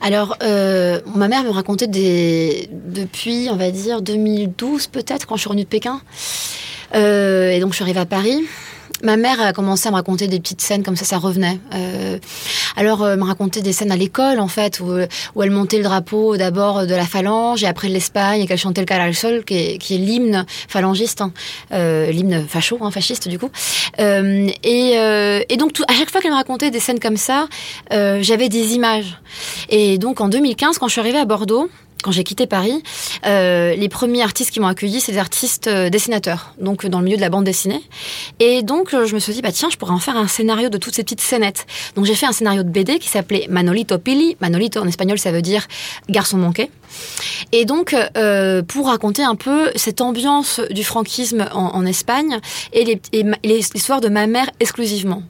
Alors, 0.00 0.36
euh, 0.42 1.00
ma 1.14 1.28
mère 1.28 1.44
me 1.44 1.50
racontait 1.50 1.86
depuis, 1.86 3.48
on 3.50 3.56
va 3.56 3.70
dire, 3.70 4.02
2012 4.02 4.88
peut-être, 4.88 5.26
quand 5.26 5.36
je 5.36 5.42
suis 5.42 5.48
revenue 5.48 5.64
de 5.64 5.68
Pékin. 5.68 6.00
Euh, 6.94 7.50
et 7.50 7.60
donc, 7.60 7.70
je 7.70 7.76
suis 7.76 7.84
arrivée 7.84 8.00
à 8.00 8.06
Paris. 8.06 8.44
Ma 9.02 9.16
mère 9.16 9.40
a 9.40 9.52
commencé 9.52 9.88
à 9.88 9.90
me 9.90 9.96
raconter 9.96 10.28
des 10.28 10.40
petites 10.40 10.60
scènes 10.60 10.82
comme 10.82 10.96
ça, 10.96 11.04
ça 11.04 11.18
revenait. 11.18 11.58
Euh, 11.74 12.18
alors, 12.76 13.02
euh, 13.02 13.16
me 13.16 13.24
racontait 13.24 13.62
des 13.62 13.72
scènes 13.72 13.90
à 13.90 13.96
l'école, 13.96 14.40
en 14.40 14.48
fait, 14.48 14.80
où, 14.80 14.92
où 15.34 15.42
elle 15.42 15.50
montait 15.50 15.78
le 15.78 15.84
drapeau 15.84 16.36
d'abord 16.36 16.86
de 16.86 16.94
la 16.94 17.04
phalange 17.04 17.64
et 17.64 17.66
après 17.66 17.88
de 17.88 17.94
l'Espagne 17.94 18.42
et 18.42 18.46
qu'elle 18.46 18.58
chantait 18.58 18.80
le 18.80 18.86
Caral 18.86 19.14
Sol, 19.14 19.44
qui 19.44 19.54
est, 19.54 19.90
l'hymne 19.90 20.46
phallangiste, 20.68 21.20
hein, 21.20 21.32
euh, 21.72 22.10
l'hymne 22.10 22.46
facho, 22.46 22.78
hein, 22.80 22.90
fasciste 22.90 23.28
du 23.28 23.38
coup. 23.38 23.50
Euh, 23.98 24.48
et, 24.62 24.98
euh, 24.98 25.40
et, 25.48 25.56
donc, 25.56 25.72
à 25.88 25.92
chaque 25.94 26.10
fois 26.10 26.20
qu'elle 26.20 26.30
me 26.30 26.36
racontait 26.36 26.70
des 26.70 26.80
scènes 26.80 27.00
comme 27.00 27.16
ça, 27.16 27.48
euh, 27.92 28.18
j'avais 28.22 28.48
des 28.48 28.74
images. 28.74 29.18
Et 29.68 29.98
donc, 29.98 30.20
en 30.20 30.28
2015, 30.28 30.78
quand 30.78 30.88
je 30.88 30.92
suis 30.92 31.00
arrivée 31.00 31.18
à 31.18 31.24
Bordeaux, 31.24 31.68
quand 32.02 32.10
j'ai 32.10 32.24
quitté 32.24 32.46
Paris, 32.46 32.82
euh, 33.26 33.74
les 33.74 33.88
premiers 33.88 34.22
artistes 34.22 34.50
qui 34.50 34.60
m'ont 34.60 34.66
accueilli, 34.66 35.00
c'est 35.00 35.12
des 35.12 35.18
artistes 35.18 35.68
euh, 35.68 35.88
dessinateurs, 35.88 36.54
donc 36.60 36.86
dans 36.86 36.98
le 36.98 37.04
milieu 37.04 37.16
de 37.16 37.22
la 37.22 37.30
bande 37.30 37.44
dessinée. 37.44 37.80
Et 38.40 38.62
donc 38.62 38.92
euh, 38.92 39.06
je 39.06 39.14
me 39.14 39.20
suis 39.20 39.32
dit, 39.32 39.42
bah 39.42 39.52
tiens, 39.52 39.68
je 39.70 39.76
pourrais 39.76 39.92
en 39.92 39.98
faire 39.98 40.16
un 40.16 40.28
scénario 40.28 40.68
de 40.68 40.78
toutes 40.78 40.94
ces 40.94 41.02
petites 41.02 41.20
scénettes. 41.20 41.66
Donc 41.94 42.04
j'ai 42.04 42.14
fait 42.14 42.26
un 42.26 42.32
scénario 42.32 42.62
de 42.62 42.68
BD 42.68 42.98
qui 42.98 43.08
s'appelait 43.08 43.46
Manolito 43.48 43.98
Pili. 43.98 44.36
Manolito 44.40 44.80
en 44.80 44.86
espagnol, 44.86 45.18
ça 45.18 45.32
veut 45.32 45.42
dire 45.42 45.66
garçon 46.08 46.38
manqué. 46.38 46.70
Et 47.52 47.64
donc 47.64 47.94
euh, 48.16 48.62
pour 48.62 48.88
raconter 48.88 49.22
un 49.22 49.36
peu 49.36 49.70
cette 49.76 50.00
ambiance 50.00 50.60
du 50.70 50.84
franquisme 50.84 51.46
en, 51.52 51.74
en 51.74 51.86
Espagne 51.86 52.38
et 52.72 53.00
l'histoire 53.44 54.00
de 54.00 54.08
ma 54.08 54.26
mère 54.26 54.50
exclusivement. 54.60 55.22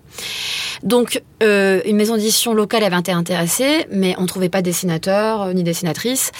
Donc, 0.83 1.23
euh, 1.43 1.81
une 1.87 1.97
maison 1.97 2.17
d'édition 2.17 2.55
locale 2.55 2.83
avait 2.83 2.99
été 2.99 3.13
intéressée, 3.13 3.87
mais 3.91 4.15
on 4.19 4.23
ne 4.23 4.27
trouvait 4.27 4.49
pas 4.49 4.61
de 4.61 4.65
dessinateur 4.65 5.43
euh, 5.43 5.53
ni 5.53 5.63
dessinatrice. 5.63 6.33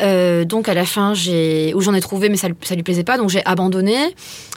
Euh, 0.00 0.44
donc, 0.44 0.68
à 0.68 0.74
la 0.74 0.86
fin, 0.86 1.12
j'ai, 1.12 1.72
où 1.74 1.80
j'en 1.80 1.94
ai 1.94 2.00
trouvé, 2.00 2.28
mais 2.28 2.36
ça, 2.36 2.48
ça 2.62 2.74
lui 2.74 2.82
plaisait 2.82 3.04
pas, 3.04 3.18
donc 3.18 3.28
j'ai 3.28 3.44
abandonné. 3.44 3.96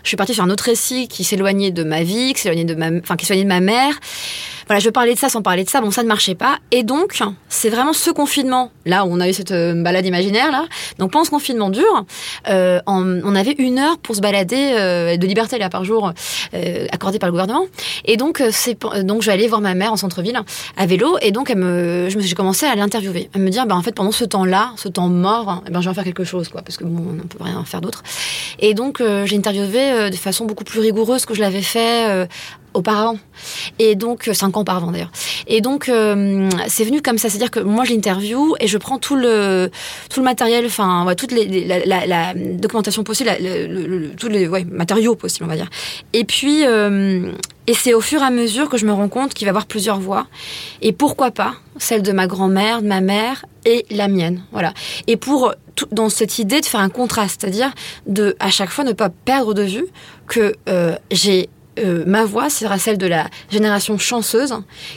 Je 0.04 0.08
suis 0.08 0.18
partie 0.18 0.34
sur 0.34 0.44
un 0.44 0.50
autre 0.50 0.66
récit 0.66 1.08
qui 1.08 1.24
s'éloignait 1.24 1.72
de 1.72 1.84
ma 1.84 2.04
vie, 2.04 2.34
qui 2.34 2.42
s'éloignait 2.42 2.66
de 2.66 2.76
ma, 2.76 2.90
enfin, 3.00 3.16
qui 3.16 3.26
s'éloignait 3.26 3.44
de 3.44 3.50
ma 3.50 3.62
mère. 3.62 3.94
Voilà, 4.68 4.80
je 4.80 4.90
parlais 4.90 5.14
de 5.14 5.20
ça 5.20 5.30
sans 5.30 5.42
parler 5.42 5.64
de 5.64 5.70
ça. 5.70 5.82
Bon, 5.82 5.92
ça 5.92 6.04
ne 6.04 6.08
marchait 6.08 6.36
pas. 6.36 6.58
Et 6.72 6.84
donc, 6.84 7.20
c'est 7.50 7.70
vraiment 7.70 7.94
ce 7.94 8.12
confinement, 8.12 8.72
là 8.86 9.06
où 9.06 9.10
on 9.12 9.20
a 9.20 9.30
eu 9.30 9.34
cette 9.34 9.52
euh, 9.52 9.74
balade 9.82 10.06
imaginaire, 10.06 10.52
là. 10.52 10.66
Donc, 11.00 11.12
pendant 11.12 11.26
ce 11.26 11.30
confinement 11.30 11.70
dur, 11.70 12.06
euh, 12.50 12.80
on, 12.88 13.36
avait 13.36 13.56
une 13.58 13.80
heure 13.80 13.98
pour 13.98 14.16
se 14.16 14.22
balader 14.22 14.74
euh, 14.78 15.18
de 15.18 15.28
liberté, 15.28 15.58
là, 15.58 15.70
par 15.70 15.84
jour, 15.84 16.14
accordée 16.92 17.20
par 17.20 17.28
le 17.28 17.32
gouvernement. 17.32 17.66
Et 18.06 18.18
donc, 18.18 18.42
c'est, 18.52 18.78
donc, 19.04 19.22
je 19.22 19.28
vais 19.28 19.34
aller 19.34 19.48
voir 19.48 19.62
ma 19.62 19.74
mère 19.74 19.92
en 19.92 19.98
centre-ville, 19.98 20.40
à 20.78 20.86
vélo. 20.86 21.18
Et 21.22 21.32
donc, 21.32 21.50
je 21.50 21.56
me, 21.56 22.10
j'ai 22.10 22.36
commencé 22.36 22.66
à 22.66 22.76
l'interviewer. 22.76 23.30
À 23.34 23.40
me 23.40 23.50
dire, 23.50 23.66
bah, 23.66 23.76
en 23.76 23.82
fait, 23.82 23.94
pendant 23.94 24.12
ce 24.12 24.26
temps-là, 24.26 24.74
ce 24.78 24.88
temps 24.88 25.10
mort, 25.10 25.64
eh 25.68 25.72
ben, 25.72 25.82
je 25.82 25.86
vais 25.86 25.92
en 25.92 25.94
faire 25.94 26.04
quelque 26.04 26.24
chose, 26.24 26.50
quoi. 26.50 26.62
Parce 26.62 26.78
que 26.78 26.84
bon, 26.84 27.04
on 27.10 27.14
ne 27.14 27.22
peut 27.22 27.44
rien 27.44 27.64
faire 27.66 27.82
d'autre. 27.82 28.04
Et 28.60 28.74
donc, 28.74 29.02
j'ai 29.26 29.38
interviewé 29.38 30.10
de 30.10 30.16
façon 30.16 30.46
beaucoup 30.46 30.64
plus 30.64 30.80
rigoureuse 30.80 31.26
que 31.26 31.34
je 31.34 31.42
l'avais 31.42 31.62
fait 31.62 32.28
auparavant. 32.74 33.18
Et 33.80 33.96
donc, 33.96 34.28
euh, 34.28 34.34
cinq 34.34 34.58
ans 34.58 34.62
auparavant 34.62 34.92
d'ailleurs. 34.92 35.12
Et 35.48 35.62
donc, 35.62 35.90
euh, 35.90 36.50
c'est 36.68 36.84
venu 36.84 37.02
comme 37.02 37.18
ça. 37.18 37.30
C'est-à-dire 37.30 37.52
que 37.52 37.60
moi, 37.60 37.86
je 37.86 37.94
l'interview 37.94 38.56
et 38.60 38.68
je 38.68 38.78
prends 38.78 38.98
tout 38.98 39.16
le, 39.16 39.70
tout 40.10 40.20
le 40.20 40.24
matériel, 40.24 40.66
enfin, 40.66 41.06
ouais, 41.06 41.16
toute 41.16 41.32
les, 41.32 41.66
la, 41.66 42.34
documentation 42.34 43.04
possible, 43.04 43.32
tous 44.18 44.28
les 44.28 44.48
matériaux 44.48 45.16
possibles, 45.16 45.46
on 45.46 45.50
va 45.50 45.56
dire. 45.56 45.70
Et 46.14 46.24
puis, 46.24 46.66
euh, 46.66 47.32
et 47.68 47.74
c'est 47.74 47.94
au 47.94 48.02
fur 48.02 48.22
et 48.22 48.26
à 48.26 48.30
mesure 48.30 48.70
que 48.70 48.78
je 48.78 48.86
me 48.86 48.94
rends 48.94 49.10
compte 49.10 49.34
qu'il 49.34 49.46
va 49.46 49.50
y 49.50 49.52
avoir 49.52 49.66
plusieurs 49.66 50.00
voix. 50.00 50.28
Et 50.82 50.92
pourquoi 50.92 51.32
pas 51.32 51.56
celle 51.78 52.04
de 52.04 52.12
ma 52.12 52.28
grand-mère, 52.28 52.82
de 52.82 52.88
ma 52.88 53.02
mère 53.02 53.46
et 53.66 53.86
la 53.90 54.08
mienne. 54.08 54.44
Voilà. 54.52 54.74
Et 55.08 55.18
pour 55.18 55.54
dans 55.92 56.10
cette 56.10 56.38
idée 56.38 56.62
de 56.62 56.66
faire 56.68 56.82
un 56.82 56.90
contraste, 56.90 57.42
c'est-à-dire 57.42 57.72
de 58.06 58.36
à 58.40 58.52
chaque 58.52 58.70
fois 58.70 58.84
ne 58.84 58.92
pas 58.92 59.10
perdre 59.10 59.56
de 59.56 59.64
vue 59.64 59.86
que 60.28 60.54
j'ai 61.10 61.50
euh, 61.80 62.04
ma 62.06 62.26
voix 62.26 62.50
sera 62.50 62.78
celle 62.78 62.98
de 62.98 63.08
la 63.08 63.28
génération 63.50 63.98
chanceuse 63.98 64.54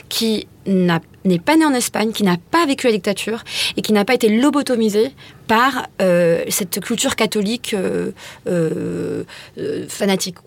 qui 0.09 0.47
n'est 0.65 1.39
pas 1.39 1.55
née 1.55 1.65
en 1.65 1.73
Espagne, 1.73 2.11
qui 2.11 2.23
n'a 2.23 2.37
pas 2.51 2.65
vécu 2.65 2.87
la 2.87 2.93
dictature 2.93 3.43
et 3.77 3.81
qui 3.81 3.93
n'a 3.93 4.05
pas 4.05 4.13
été 4.13 4.29
lobotomisée 4.29 5.11
par 5.47 5.87
euh, 6.01 6.43
cette 6.49 6.79
culture 6.81 7.15
catholique 7.15 7.75
euh, 7.75 9.23
fanatique. 9.87 10.37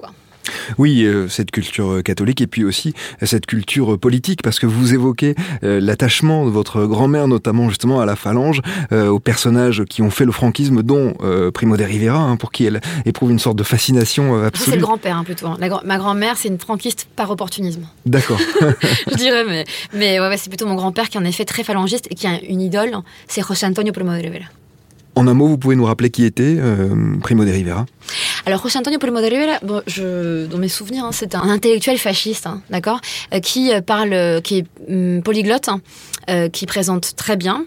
Oui, 0.78 1.04
euh, 1.04 1.28
cette 1.28 1.50
culture 1.50 2.02
catholique 2.02 2.40
et 2.40 2.47
puis 2.47 2.64
aussi 2.64 2.94
cette 3.23 3.47
culture 3.47 3.99
politique, 3.99 4.42
parce 4.42 4.59
que 4.59 4.66
vous 4.66 4.94
évoquez 4.94 5.35
euh, 5.62 5.80
l'attachement 5.80 6.44
de 6.47 6.50
votre 6.50 6.87
grand-mère, 6.87 7.28
notamment 7.28 7.68
justement 7.68 8.00
à 8.00 8.06
la 8.06 8.16
phalange, 8.16 8.61
euh, 8.92 9.09
aux 9.09 9.20
personnages 9.20 9.85
qui 9.85 10.02
ont 10.02 10.11
fait 10.11 10.25
le 10.25 10.32
franquisme, 10.32 10.82
dont 10.82 11.14
Primo 11.52 11.76
de 11.76 11.85
Rivera, 11.85 12.18
hein, 12.18 12.37
pour 12.37 12.52
qui 12.52 12.64
elle 12.64 12.80
éprouve 13.04 13.30
une 13.30 13.38
sorte 13.38 13.56
de 13.56 13.62
fascination 13.62 14.42
absolue. 14.42 14.70
C'est 14.70 14.76
le 14.76 14.82
grand-père 14.82 15.16
hein, 15.16 15.25
plutôt. 15.25 15.47
Hein. 15.47 15.59
ma 15.85 15.99
grand-mère, 15.99 16.37
c'est 16.37 16.49
une 16.49 16.59
franquiste 16.59 17.06
par 17.16 17.30
opportunisme. 17.30 17.82
D'accord. 18.06 18.38
Je 19.11 19.16
dirais, 19.16 19.44
mais, 19.47 19.64
mais 19.92 20.20
ouais, 20.20 20.37
c'est 20.37 20.50
plutôt 20.50 20.66
mon 20.66 20.75
grand-père 20.75 21.09
qui 21.09 21.18
en 21.18 21.25
est 21.25 21.32
fait 21.32 21.44
très 21.44 21.64
phalangiste 21.64 22.06
et 22.11 22.14
qui 22.14 22.26
a 22.26 22.40
une 22.42 22.61
idole, 22.61 22.97
c'est 23.28 23.47
José 23.47 23.66
Antonio 23.66 23.92
Primo 23.92 24.12
de 24.12 24.23
Rivera. 24.23 24.47
En 25.14 25.26
un 25.26 25.35
mot, 25.35 25.47
vous 25.47 25.59
pouvez 25.59 25.76
nous 25.76 25.85
rappeler 25.85 26.11
qui 26.11 26.25
était 26.25 26.57
Primo 27.21 27.45
de 27.45 27.50
Rivera? 27.50 27.87
Alors 28.47 28.62
José 28.62 28.79
Antonio 28.79 28.99
Primo 28.99 29.21
de 29.21 29.26
Rivera, 29.26 29.59
dans 30.49 30.59
mes 30.59 30.69
souvenirs, 30.69 31.05
hein, 31.05 31.11
c'est 31.12 31.35
un 31.35 31.49
intellectuel 31.49 31.99
fasciste, 31.99 32.47
hein, 32.47 32.62
d'accord, 32.71 33.00
euh, 33.35 33.40
qui 33.40 33.73
euh, 33.73 33.81
parle, 33.81 34.12
euh, 34.12 34.40
qui 34.40 34.59
est 34.59 34.67
hum, 34.88 35.23
polyglotte, 35.23 35.69
hein, 35.69 36.49
qui 36.50 36.67
présente 36.67 37.17
très 37.17 37.37
bien 37.37 37.64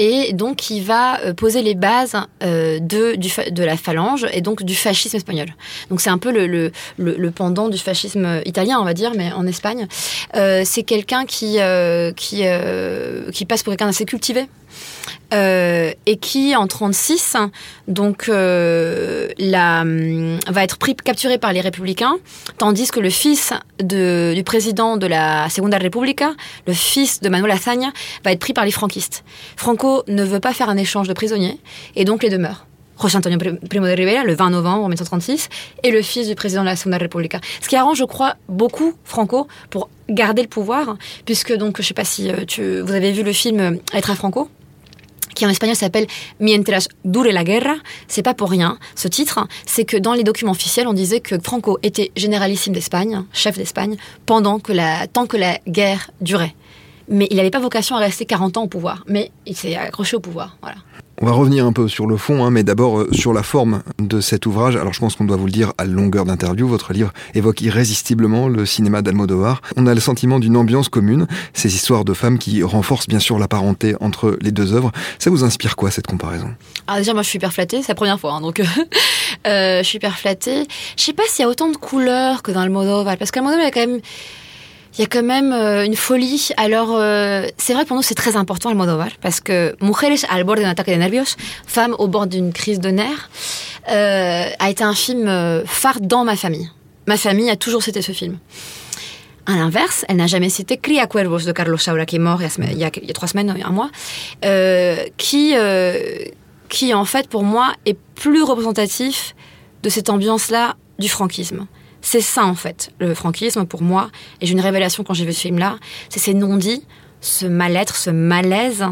et 0.00 0.32
donc 0.32 0.70
il 0.70 0.82
va 0.82 1.20
euh, 1.20 1.34
poser 1.34 1.60
les 1.60 1.74
bases 1.74 2.16
euh, 2.42 2.78
de, 2.80 3.62
la 3.62 3.76
phalange 3.76 4.26
et 4.32 4.40
donc 4.40 4.62
du 4.62 4.74
fascisme 4.74 5.16
espagnol. 5.16 5.48
Donc 5.90 6.00
c'est 6.00 6.08
un 6.08 6.16
peu 6.16 6.32
le, 6.32 6.72
pendant 7.32 7.68
du 7.68 7.76
fascisme 7.76 8.40
italien, 8.46 8.78
on 8.80 8.84
va 8.84 8.94
dire, 8.94 9.12
mais 9.14 9.30
en 9.32 9.46
Espagne. 9.46 9.86
Euh, 10.36 10.62
c'est 10.64 10.84
quelqu'un 10.84 11.26
qui, 11.26 11.58
qui, 12.16 12.42
qui 13.32 13.44
passe 13.44 13.62
pour 13.62 13.72
quelqu'un 13.72 13.86
d'assez 13.86 14.06
cultivé, 14.06 14.46
euh, 15.32 15.92
et 16.06 16.16
qui 16.16 16.56
en 16.56 16.66
36 16.66 17.36
donc 17.88 18.28
euh, 18.28 19.28
la, 19.38 19.82
hum, 19.82 20.38
va 20.48 20.64
être 20.64 20.76
pris, 20.76 20.96
capturé 20.96 21.38
par 21.38 21.52
les 21.52 21.60
républicains, 21.60 22.16
tandis 22.58 22.90
que 22.90 23.00
le 23.00 23.10
fils 23.10 23.52
du 23.80 24.42
président 24.44 24.96
de 24.96 25.06
la 25.06 25.48
Segunda 25.48 25.78
República, 25.78 26.32
le 26.66 26.72
fils 26.72 27.20
de 27.20 27.28
Manuel 27.28 27.52
Azaña, 27.52 27.92
va 28.24 28.32
être 28.32 28.40
pris 28.40 28.52
par 28.52 28.64
les 28.64 28.70
franquistes. 28.70 29.24
Franco 29.56 30.02
ne 30.08 30.24
veut 30.24 30.40
pas 30.40 30.52
faire 30.52 30.68
un 30.68 30.76
échange 30.76 31.08
de 31.08 31.12
prisonniers 31.12 31.58
et 31.96 32.04
donc 32.04 32.22
les 32.22 32.30
deux 32.30 32.38
meurent. 32.38 32.66
José 33.00 33.16
Antonio 33.16 33.38
Primo 33.38 33.86
de 33.86 33.92
Rivera, 33.92 34.24
le 34.24 34.34
20 34.34 34.50
novembre 34.50 34.82
1936, 34.82 35.48
et 35.82 35.90
le 35.90 36.02
fils 36.02 36.28
du 36.28 36.34
président 36.34 36.62
de 36.62 36.66
la 36.66 36.76
Segunda 36.76 36.98
República. 36.98 37.40
Ce 37.60 37.68
qui 37.68 37.76
arrange, 37.76 37.98
je 37.98 38.04
crois, 38.04 38.36
beaucoup 38.48 38.94
Franco 39.04 39.48
pour 39.70 39.88
garder 40.08 40.42
le 40.42 40.48
pouvoir, 40.48 40.96
puisque 41.24 41.54
donc, 41.54 41.80
je 41.80 41.86
sais 41.86 41.94
pas 41.94 42.04
si 42.04 42.30
euh, 42.30 42.44
tu, 42.46 42.80
vous 42.80 42.92
avez 42.92 43.12
vu 43.12 43.22
le 43.22 43.32
film 43.32 43.78
Être 43.94 44.10
à 44.10 44.14
Franco? 44.14 44.50
Qui 45.34 45.46
en 45.46 45.48
espagnol 45.48 45.76
s'appelle 45.76 46.06
Mientras 46.38 46.88
dure 47.04 47.24
la 47.24 47.44
guerra. 47.44 47.74
C'est 48.08 48.22
pas 48.22 48.34
pour 48.34 48.50
rien. 48.50 48.78
Ce 48.94 49.08
titre, 49.08 49.46
c'est 49.66 49.84
que 49.84 49.96
dans 49.96 50.14
les 50.14 50.24
documents 50.24 50.52
officiels, 50.52 50.88
on 50.88 50.92
disait 50.92 51.20
que 51.20 51.38
Franco 51.38 51.78
était 51.82 52.10
généralissime 52.16 52.72
d'Espagne, 52.72 53.24
chef 53.32 53.56
d'Espagne, 53.56 53.96
pendant 54.26 54.58
que 54.58 54.72
la, 54.72 55.06
tant 55.06 55.26
que 55.26 55.36
la 55.36 55.58
guerre 55.66 56.10
durait. 56.20 56.54
Mais 57.08 57.26
il 57.30 57.36
n'avait 57.36 57.50
pas 57.50 57.58
vocation 57.58 57.96
à 57.96 57.98
rester 57.98 58.24
40 58.24 58.56
ans 58.56 58.62
au 58.64 58.68
pouvoir. 58.68 59.04
Mais 59.08 59.32
il 59.46 59.56
s'est 59.56 59.74
accroché 59.74 60.16
au 60.16 60.20
pouvoir. 60.20 60.56
Voilà. 60.62 60.76
On 61.22 61.26
va 61.26 61.32
revenir 61.32 61.66
un 61.66 61.72
peu 61.74 61.86
sur 61.86 62.06
le 62.06 62.16
fond, 62.16 62.46
hein, 62.46 62.50
mais 62.50 62.62
d'abord 62.62 63.00
euh, 63.00 63.08
sur 63.12 63.34
la 63.34 63.42
forme 63.42 63.82
de 63.98 64.22
cet 64.22 64.46
ouvrage. 64.46 64.76
Alors 64.76 64.94
je 64.94 65.00
pense 65.00 65.16
qu'on 65.16 65.26
doit 65.26 65.36
vous 65.36 65.44
le 65.44 65.52
dire 65.52 65.74
à 65.76 65.84
longueur 65.84 66.24
d'interview, 66.24 66.66
votre 66.66 66.94
livre 66.94 67.12
évoque 67.34 67.60
irrésistiblement 67.60 68.48
le 68.48 68.64
cinéma 68.64 69.02
d'Almodovar. 69.02 69.60
On 69.76 69.86
a 69.86 69.92
le 69.92 70.00
sentiment 70.00 70.38
d'une 70.38 70.56
ambiance 70.56 70.88
commune, 70.88 71.26
ces 71.52 71.74
histoires 71.74 72.06
de 72.06 72.14
femmes 72.14 72.38
qui 72.38 72.62
renforcent 72.62 73.06
bien 73.06 73.18
sûr 73.18 73.38
la 73.38 73.48
parenté 73.48 73.96
entre 74.00 74.38
les 74.40 74.50
deux 74.50 74.72
œuvres. 74.72 74.92
Ça 75.18 75.28
vous 75.28 75.44
inspire 75.44 75.76
quoi 75.76 75.90
cette 75.90 76.06
comparaison? 76.06 76.54
Ah 76.86 76.96
déjà 76.96 77.12
moi 77.12 77.22
je 77.22 77.28
suis 77.28 77.36
hyper 77.36 77.52
flattée, 77.52 77.82
c'est 77.82 77.88
la 77.88 77.96
première 77.96 78.18
fois, 78.18 78.32
hein, 78.32 78.40
donc 78.40 78.60
euh, 79.46 79.82
je 79.82 79.86
suis 79.86 79.96
hyper 79.96 80.16
flattée. 80.16 80.66
Je 80.96 81.02
sais 81.02 81.12
pas 81.12 81.24
s'il 81.28 81.42
y 81.42 81.46
a 81.46 81.50
autant 81.50 81.70
de 81.70 81.76
couleurs 81.76 82.42
que 82.42 82.50
dans 82.50 82.60
Almodovar, 82.60 83.18
parce 83.18 83.30
qu'Almodovar 83.30 83.66
a 83.66 83.70
quand 83.70 83.80
même 83.80 84.00
il 84.94 85.00
y 85.00 85.04
a 85.04 85.06
quand 85.06 85.22
même 85.22 85.52
euh, 85.52 85.84
une 85.84 85.94
folie. 85.94 86.50
Alors, 86.56 86.90
euh, 86.92 87.46
c'est 87.56 87.74
vrai 87.74 87.84
pour 87.84 87.96
nous, 87.96 88.02
c'est 88.02 88.14
très 88.14 88.36
important 88.36 88.70
Almodovar, 88.70 89.10
parce 89.20 89.40
que 89.40 89.76
Mujeres 89.80 90.26
al 90.28 90.44
borde 90.44 90.60
d'un 90.60 90.68
ataque 90.68 90.88
de 90.88 90.94
nervios, 90.94 91.36
Femme 91.66 91.94
au 91.98 92.08
bord 92.08 92.26
d'une 92.26 92.52
crise 92.52 92.80
de 92.80 92.90
nerfs, 92.90 93.30
euh, 93.90 94.50
a 94.58 94.70
été 94.70 94.82
un 94.82 94.94
film 94.94 95.62
phare 95.66 96.00
dans 96.00 96.24
ma 96.24 96.36
famille. 96.36 96.70
Ma 97.06 97.16
famille 97.16 97.50
a 97.50 97.56
toujours 97.56 97.82
cité 97.82 98.02
ce 98.02 98.12
film. 98.12 98.38
À 99.46 99.52
l'inverse, 99.52 100.04
elle 100.08 100.16
n'a 100.16 100.26
jamais 100.26 100.50
cité 100.50 100.76
Cria 100.76 101.06
Cuervos 101.06 101.40
de 101.40 101.52
Carlos 101.52 101.78
Saura, 101.78 102.04
qui 102.04 102.16
est 102.16 102.20
mort 102.20 102.40
il 102.42 102.78
y 102.78 102.84
a, 102.84 102.90
il 102.94 103.06
y 103.06 103.10
a 103.10 103.14
trois 103.14 103.28
semaines, 103.28 103.56
un 103.64 103.70
mois, 103.70 103.90
qui, 105.16 105.54
qui 106.68 106.94
en 106.94 107.04
fait 107.04 107.28
pour 107.28 107.42
moi 107.42 107.72
est 107.86 107.96
plus 108.14 108.42
représentatif 108.42 109.34
de 109.82 109.88
cette 109.88 110.10
ambiance-là 110.10 110.76
du 110.98 111.08
franquisme. 111.08 111.66
C'est 112.02 112.20
ça 112.20 112.44
en 112.44 112.54
fait, 112.54 112.92
le 112.98 113.14
franquisme 113.14 113.66
pour 113.66 113.82
moi. 113.82 114.10
Et 114.40 114.46
j'ai 114.46 114.52
une 114.52 114.60
révélation 114.60 115.04
quand 115.04 115.14
j'ai 115.14 115.24
vu 115.24 115.32
ce 115.32 115.40
film-là, 115.40 115.78
c'est 116.08 116.20
ces 116.20 116.34
non-dits 116.34 116.82
ce 117.20 117.46
mal-être, 117.46 117.96
ce 117.96 118.10
malaise, 118.10 118.84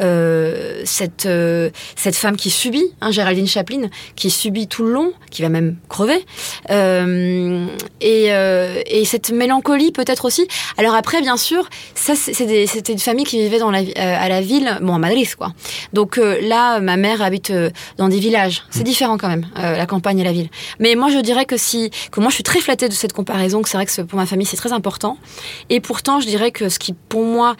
euh, 0.00 0.82
cette, 0.84 1.26
euh, 1.26 1.70
cette 1.94 2.16
femme 2.16 2.36
qui 2.36 2.50
subit, 2.50 2.84
hein, 3.00 3.10
Géraldine 3.10 3.46
Chaplin, 3.46 3.88
qui 4.14 4.30
subit 4.30 4.66
tout 4.66 4.84
le 4.84 4.92
long, 4.92 5.12
qui 5.30 5.42
va 5.42 5.48
même 5.48 5.76
crever, 5.88 6.24
euh, 6.70 7.66
et, 8.00 8.26
et, 8.86 9.04
cette 9.04 9.30
mélancolie 9.30 9.92
peut-être 9.92 10.24
aussi. 10.24 10.48
Alors 10.78 10.94
après, 10.94 11.20
bien 11.20 11.36
sûr, 11.36 11.68
ça 11.94 12.14
c'était 12.16 12.92
une 12.92 12.98
famille 12.98 13.24
qui 13.24 13.38
vivait 13.38 13.58
dans 13.58 13.70
la, 13.70 13.80
à 13.96 14.28
la 14.28 14.40
ville, 14.40 14.78
bon 14.80 14.94
à 14.94 14.98
Madrid 14.98 15.34
quoi. 15.36 15.52
Donc 15.92 16.16
là, 16.16 16.80
ma 16.80 16.96
mère 16.96 17.22
habite 17.22 17.52
dans 17.98 18.08
des 18.08 18.18
villages, 18.18 18.62
c'est 18.70 18.82
différent 18.82 19.18
quand 19.18 19.28
même, 19.28 19.46
la 19.56 19.86
campagne 19.86 20.18
et 20.18 20.24
la 20.24 20.32
ville. 20.32 20.48
Mais 20.80 20.94
moi 20.94 21.10
je 21.10 21.18
dirais 21.18 21.44
que 21.44 21.56
si, 21.56 21.90
que 22.10 22.20
moi 22.20 22.30
je 22.30 22.34
suis 22.34 22.44
très 22.44 22.60
flattée 22.60 22.88
de 22.88 22.94
cette 22.94 23.12
comparaison, 23.12 23.62
que 23.62 23.68
c'est 23.68 23.76
vrai 23.76 23.86
que 23.86 24.02
pour 24.02 24.18
ma 24.18 24.26
famille 24.26 24.46
c'est 24.46 24.56
très 24.56 24.72
important, 24.72 25.18
et 25.70 25.80
pourtant 25.80 26.20
je 26.20 26.26
dirais 26.26 26.50
que 26.50 26.68
ce 26.68 26.78
qui 26.78 26.92
pour 26.92 27.24
moi 27.24 27.56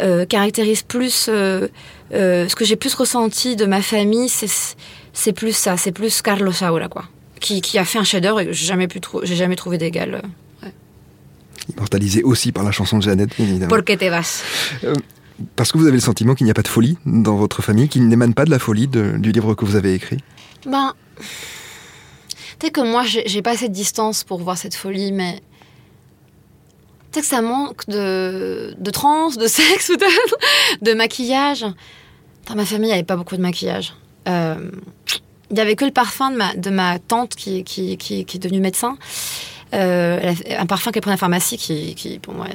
euh, 0.00 0.24
caractérise 0.24 0.82
plus 0.82 1.26
euh, 1.28 1.68
euh, 2.14 2.48
ce 2.48 2.56
que 2.56 2.64
j'ai 2.64 2.76
plus 2.76 2.94
ressenti 2.94 3.56
de 3.56 3.66
ma 3.66 3.82
famille, 3.82 4.28
c'est 4.28 5.32
plus 5.32 5.54
ça, 5.54 5.76
c'est 5.76 5.92
plus 5.92 6.22
Carlos 6.22 6.52
Saura, 6.52 6.88
quoi, 6.88 7.04
qui, 7.40 7.60
qui, 7.60 7.78
a 7.78 7.84
fait 7.84 7.98
un 7.98 8.04
chef-d'œuvre 8.04 8.40
et 8.40 8.52
j'ai 8.52 8.66
jamais 8.66 8.88
pu 8.88 9.00
j'ai 9.24 9.36
jamais 9.36 9.56
trouvé 9.56 9.76
d'égal. 9.78 10.22
Immortalisé 11.74 12.22
aussi 12.22 12.52
par 12.52 12.64
la 12.64 12.72
chanson 12.72 12.98
de 12.98 13.02
Jeannette, 13.02 13.38
évidemment. 13.38 13.68
Porque 13.68 13.96
te 13.96 14.08
vas? 14.08 14.42
parce 15.56 15.72
que 15.72 15.78
vous 15.78 15.86
avez 15.86 15.96
le 15.96 16.00
sentiment 16.00 16.34
qu'il 16.34 16.44
n'y 16.44 16.50
a 16.50 16.54
pas 16.54 16.62
de 16.62 16.68
folie 16.68 16.98
dans 17.04 17.36
votre 17.36 17.62
famille, 17.62 17.88
qu'il 17.88 18.06
n'émane 18.08 18.34
pas 18.34 18.44
de 18.44 18.50
la 18.50 18.58
folie 18.58 18.86
du 18.88 19.32
livre 19.32 19.54
que 19.54 19.64
vous 19.64 19.76
avez 19.76 19.94
écrit? 19.94 20.18
Ben, 20.66 20.94
tu 21.18 22.66
sais 22.66 22.70
que 22.70 22.80
moi, 22.80 23.04
j'ai 23.04 23.42
pas 23.42 23.52
assez 23.52 23.68
de 23.68 23.74
distance 23.74 24.24
pour 24.24 24.40
voir 24.40 24.56
cette 24.56 24.74
folie, 24.74 25.12
mais 25.12 25.40
que 27.20 27.26
ça 27.26 27.42
manque 27.42 27.86
de, 27.88 28.74
de 28.78 28.90
trans, 28.90 29.30
de 29.30 29.46
sexe 29.46 29.90
ou 29.90 29.96
de, 30.84 30.94
maquillage. 30.94 31.66
Dans 32.48 32.54
ma 32.54 32.64
famille, 32.64 32.88
il 32.88 32.92
n'y 32.92 32.94
avait 32.94 33.02
pas 33.02 33.16
beaucoup 33.16 33.36
de 33.36 33.42
maquillage. 33.42 33.94
Euh, 34.28 34.70
il 35.50 35.54
n'y 35.54 35.60
avait 35.60 35.76
que 35.76 35.84
le 35.84 35.90
parfum 35.90 36.30
de 36.30 36.36
ma, 36.36 36.54
de 36.54 36.70
ma 36.70 36.98
tante 36.98 37.34
qui, 37.34 37.62
qui, 37.64 37.96
qui, 37.98 38.20
est 38.20 38.38
devenue 38.38 38.60
médecin. 38.60 38.96
Euh, 39.74 40.34
un 40.58 40.66
parfum 40.66 40.90
qu'elle 40.90 41.00
prenait 41.02 41.12
à 41.12 41.16
la 41.16 41.20
pharmacie 41.20 41.56
qui, 41.56 41.94
qui 41.94 42.18
pour 42.18 42.34
moi, 42.34 42.46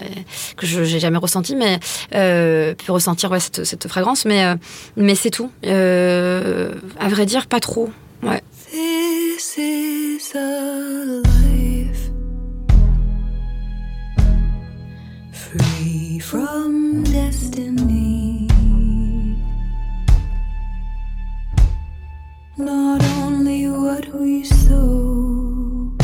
que 0.55 0.67
je 0.67 0.81
n'ai 0.81 0.99
jamais 0.99 1.17
ressenti, 1.17 1.55
mais 1.55 1.79
euh, 2.13 2.75
pu 2.75 2.91
ressentir 2.91 3.31
ouais, 3.31 3.39
cette, 3.39 3.63
cette 3.63 3.87
fragrance, 3.87 4.25
mais, 4.25 4.45
euh, 4.45 4.55
mais 4.97 5.15
c'est 5.15 5.31
tout. 5.31 5.49
À 5.63 7.09
vrai 7.09 7.25
dire, 7.25 7.47
pas 7.47 7.59
trop. 7.59 7.89
Ouais. 8.23 8.41
From 16.29 17.03
destiny. 17.05 18.49
Not 22.57 23.01
only 23.21 23.69
what 23.69 24.13
we 24.13 24.43
sow, 24.43 25.95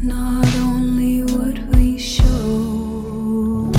not 0.00 0.48
only 0.56 1.22
what 1.24 1.58
we 1.74 1.98
show. 1.98 3.70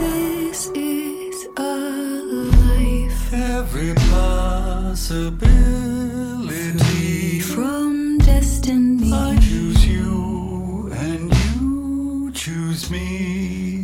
This 0.00 0.70
is 0.74 1.46
a 1.58 1.74
life. 2.56 3.34
Every 3.34 3.92
possibility. 3.94 5.36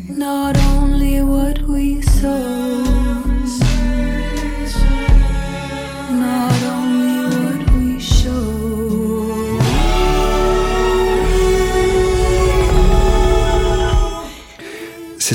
Not 0.09 0.59
only 0.59 1.23
what 1.23 1.63
we 1.63 2.03
saw. 2.03 2.82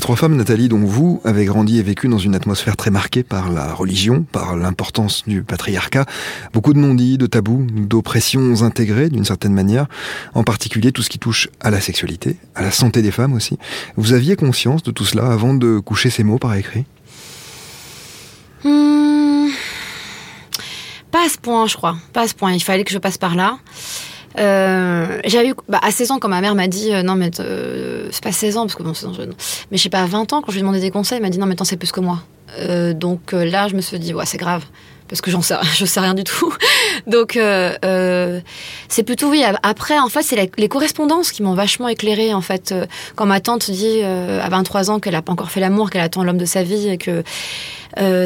Trois 0.08 0.16
femmes, 0.16 0.38
Nathalie, 0.38 0.70
dont 0.70 0.86
vous 0.86 1.20
avez 1.26 1.44
grandi 1.44 1.80
et 1.80 1.84
vécu 1.84 2.08
dans 2.08 2.18
une 2.18 2.34
atmosphère 2.34 2.78
très 2.78 2.92
marquée 2.92 3.24
par 3.24 3.52
la 3.52 3.74
religion, 3.74 4.24
par 4.24 4.56
l'importance 4.56 5.26
du 5.28 5.44
patriarcat, 5.44 6.06
beaucoup 6.54 6.72
de 6.72 6.80
non-dits, 6.80 7.18
de 7.18 7.26
tabous, 7.26 7.68
d'oppressions 7.70 8.62
intégrées 8.62 9.10
d'une 9.10 9.26
certaine 9.26 9.52
manière, 9.52 9.88
en 10.34 10.46
particulier 10.46 10.94
tout 10.94 11.02
ce 11.02 11.10
qui 11.10 11.20
touche 11.20 11.50
à 11.60 11.72
la 11.72 11.82
sexualité, 11.82 12.38
à 12.56 12.62
la 12.62 12.72
santé 12.72 13.02
des 13.02 13.12
femmes 13.12 13.34
aussi. 13.34 13.60
Vous 13.98 14.14
aviez 14.14 14.38
conscience 14.38 14.82
de 14.82 14.92
tout 14.92 15.04
cela 15.04 15.30
avant 15.30 15.54
de 15.54 15.80
coucher 15.80 16.10
ces 16.10 16.24
mots 16.24 16.40
par 16.40 16.56
écrit? 16.56 16.86
Hmm. 18.64 19.50
Pas 21.12 21.26
à 21.26 21.30
ce 21.30 21.38
point, 21.38 21.68
je 21.68 21.76
crois. 21.76 21.98
Pas 22.14 22.22
à 22.22 22.28
ce 22.30 22.34
point. 22.34 22.54
Il 22.54 22.64
fallait 22.64 22.86
que 22.86 22.94
je 22.94 22.98
passe 22.98 23.18
par 23.18 23.36
là. 23.36 23.58
Euh, 24.38 25.20
j'ai 25.26 25.50
eu, 25.50 25.54
bah, 25.68 25.80
à 25.82 25.92
16 25.92 26.12
ans, 26.12 26.20
quand 26.20 26.30
ma 26.30 26.42
mère 26.42 26.56
m'a 26.56 26.68
dit, 26.68 26.94
euh, 26.94 27.04
non, 27.04 27.16
mais 27.16 27.32
euh, 27.40 28.08
c'est 28.12 28.24
pas 28.24 28.32
16 28.32 28.58
ans, 28.58 28.62
parce 28.62 28.76
que 28.76 28.84
bon, 28.84 28.94
16 28.94 29.10
ans. 29.10 29.14
Mais 29.72 29.78
je 29.78 29.84
sais 29.84 29.90
pas, 29.90 30.02
à 30.02 30.06
20 30.06 30.34
ans, 30.34 30.42
quand 30.42 30.48
je 30.48 30.54
lui 30.54 30.60
ai 30.60 30.62
demandé 30.62 30.80
des 30.80 30.92
conseils, 30.92 31.18
elle 31.18 31.24
m'a 31.24 31.30
dit, 31.30 31.40
non, 31.40 31.46
mais 31.46 31.56
t'en 31.56 31.66
sais 31.66 31.78
plus 31.78 31.92
que 31.92 32.00
moi. 32.00 32.20
Donc 32.96 33.34
là, 33.34 33.68
je 33.68 33.76
me 33.76 33.82
suis 33.82 34.00
dit, 34.00 34.14
ouais, 34.14 34.26
c'est 34.26 34.38
grave. 34.38 34.64
parce 35.10 35.22
que 35.22 35.30
j'en 35.30 35.42
sais, 35.42 35.56
je 35.76 35.86
sais 35.86 36.00
rien 36.00 36.14
du 36.14 36.24
tout. 36.24 36.54
Donc 37.08 37.38
c'est 38.90 39.04
plutôt 39.04 39.30
oui. 39.30 39.44
Après, 39.64 40.00
en 40.00 40.10
fait, 40.10 40.24
c'est 40.24 40.50
les 40.58 40.70
correspondances 40.70 41.32
qui 41.32 41.44
m'ont 41.44 41.54
vachement 41.54 41.88
éclairée. 41.88 42.34
En 42.34 42.42
fait, 42.42 42.74
quand 43.16 43.26
ma 43.26 43.42
tante 43.42 43.70
dit 43.70 44.02
à 44.02 44.48
23 44.50 44.90
ans 44.90 45.00
qu'elle 45.00 45.16
a 45.16 45.22
pas 45.22 45.34
encore 45.34 45.52
fait 45.52 45.60
l'amour, 45.60 45.90
qu'elle 45.90 46.02
attend 46.02 46.24
l'homme 46.24 46.38
de 46.38 46.46
sa 46.46 46.64
vie 46.64 46.88
et 46.88 46.98
que 46.98 47.24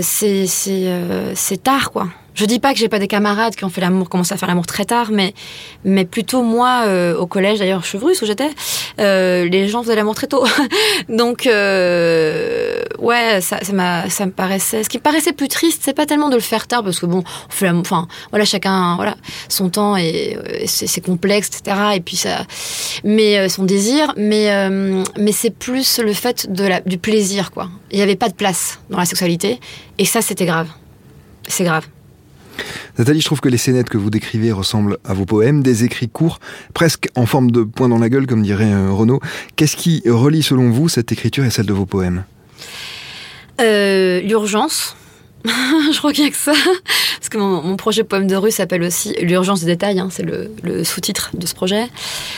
c'est 0.01 0.45
c'est 0.45 0.93
c'est 1.33 1.63
tard 1.63 1.91
quoi. 1.91 2.07
Je 2.41 2.47
dis 2.47 2.57
pas 2.57 2.73
que 2.73 2.79
j'ai 2.79 2.89
pas 2.89 2.97
des 2.97 3.07
camarades 3.07 3.55
qui 3.55 3.65
ont 3.65 3.69
fait 3.69 3.81
l'amour, 3.81 4.09
commencé 4.09 4.33
à 4.33 4.37
faire 4.37 4.47
l'amour 4.47 4.65
très 4.65 4.83
tard, 4.83 5.11
mais 5.11 5.35
mais 5.83 6.05
plutôt 6.05 6.41
moi 6.41 6.85
euh, 6.87 7.15
au 7.15 7.27
collège 7.27 7.59
d'ailleurs 7.59 7.83
Chevreuse 7.83 8.19
où 8.23 8.25
j'étais, 8.25 8.49
euh, 8.99 9.47
les 9.47 9.67
gens 9.67 9.83
faisaient 9.83 9.95
l'amour 9.95 10.15
très 10.15 10.25
tôt. 10.25 10.43
Donc 11.09 11.45
euh, 11.45 12.81
ouais, 12.97 13.41
ça 13.41 13.59
m'a 13.73 14.09
ça 14.09 14.25
me 14.25 14.31
paraissait 14.31 14.83
ce 14.83 14.89
qui 14.89 14.97
me 14.97 15.03
paraissait 15.03 15.33
plus 15.33 15.49
triste, 15.49 15.83
c'est 15.85 15.93
pas 15.93 16.07
tellement 16.07 16.29
de 16.29 16.35
le 16.35 16.41
faire 16.41 16.65
tard 16.65 16.83
parce 16.83 16.99
que 16.99 17.05
bon, 17.05 17.19
on 17.19 17.51
fait 17.51 17.67
l'amour 17.67 17.83
enfin 17.85 18.07
voilà, 18.31 18.43
chacun 18.43 18.95
voilà, 18.95 19.17
son 19.47 19.69
temps 19.69 19.95
et, 19.95 20.35
et 20.61 20.65
c'est 20.65 21.01
complexe 21.01 21.47
etc. 21.47 21.77
et 21.93 21.99
puis 21.99 22.17
ça 22.17 22.47
mais 23.03 23.49
son 23.49 23.65
désir, 23.65 24.15
mais 24.17 24.67
mais 25.15 25.31
c'est 25.31 25.51
plus 25.51 25.99
le 25.99 26.13
fait 26.13 26.51
de 26.51 26.63
la 26.63 26.81
du 26.81 26.97
plaisir 26.97 27.51
quoi. 27.51 27.69
Il 27.91 27.99
y 27.99 28.01
avait 28.01 28.15
pas 28.15 28.29
de 28.29 28.33
place 28.33 28.79
dans 28.89 28.97
la 28.97 29.05
sexualité 29.05 29.59
et 29.99 30.05
ça 30.05 30.23
c'était 30.23 30.47
grave. 30.47 30.69
C'est 31.47 31.65
grave. 31.65 31.85
Nathalie, 32.97 33.21
je 33.21 33.25
trouve 33.25 33.41
que 33.41 33.49
les 33.49 33.57
scénettes 33.57 33.89
que 33.89 33.97
vous 33.97 34.09
décrivez 34.09 34.51
ressemblent 34.51 34.97
à 35.05 35.13
vos 35.13 35.25
poèmes, 35.25 35.63
des 35.63 35.83
écrits 35.83 36.09
courts, 36.09 36.39
presque 36.73 37.07
en 37.15 37.25
forme 37.25 37.51
de 37.51 37.63
point 37.63 37.89
dans 37.89 37.99
la 37.99 38.09
gueule, 38.09 38.27
comme 38.27 38.43
dirait 38.43 38.71
euh, 38.71 38.91
Renaud. 38.91 39.19
Qu'est-ce 39.55 39.75
qui 39.75 40.03
relie 40.05 40.43
selon 40.43 40.69
vous 40.69 40.89
cette 40.89 41.11
écriture 41.11 41.45
et 41.45 41.49
celle 41.49 41.65
de 41.65 41.73
vos 41.73 41.85
poèmes? 41.85 42.25
Euh, 43.61 44.21
L'urgence. 44.21 44.95
je 45.45 45.97
crois 45.97 46.13
qu'il 46.13 46.25
a 46.25 46.29
que 46.29 46.35
ça. 46.35 46.53
Parce 46.53 47.29
que 47.29 47.37
mon, 47.37 47.75
projet 47.77 48.03
Poème 48.03 48.27
de 48.27 48.35
rue 48.35 48.51
s'appelle 48.51 48.83
aussi 48.83 49.15
L'urgence 49.21 49.61
des 49.61 49.67
détails, 49.67 49.99
hein, 49.99 50.09
c'est 50.11 50.23
le, 50.23 50.83
sous-titre 50.83 51.31
de 51.33 51.47
ce 51.47 51.55
projet. 51.55 51.87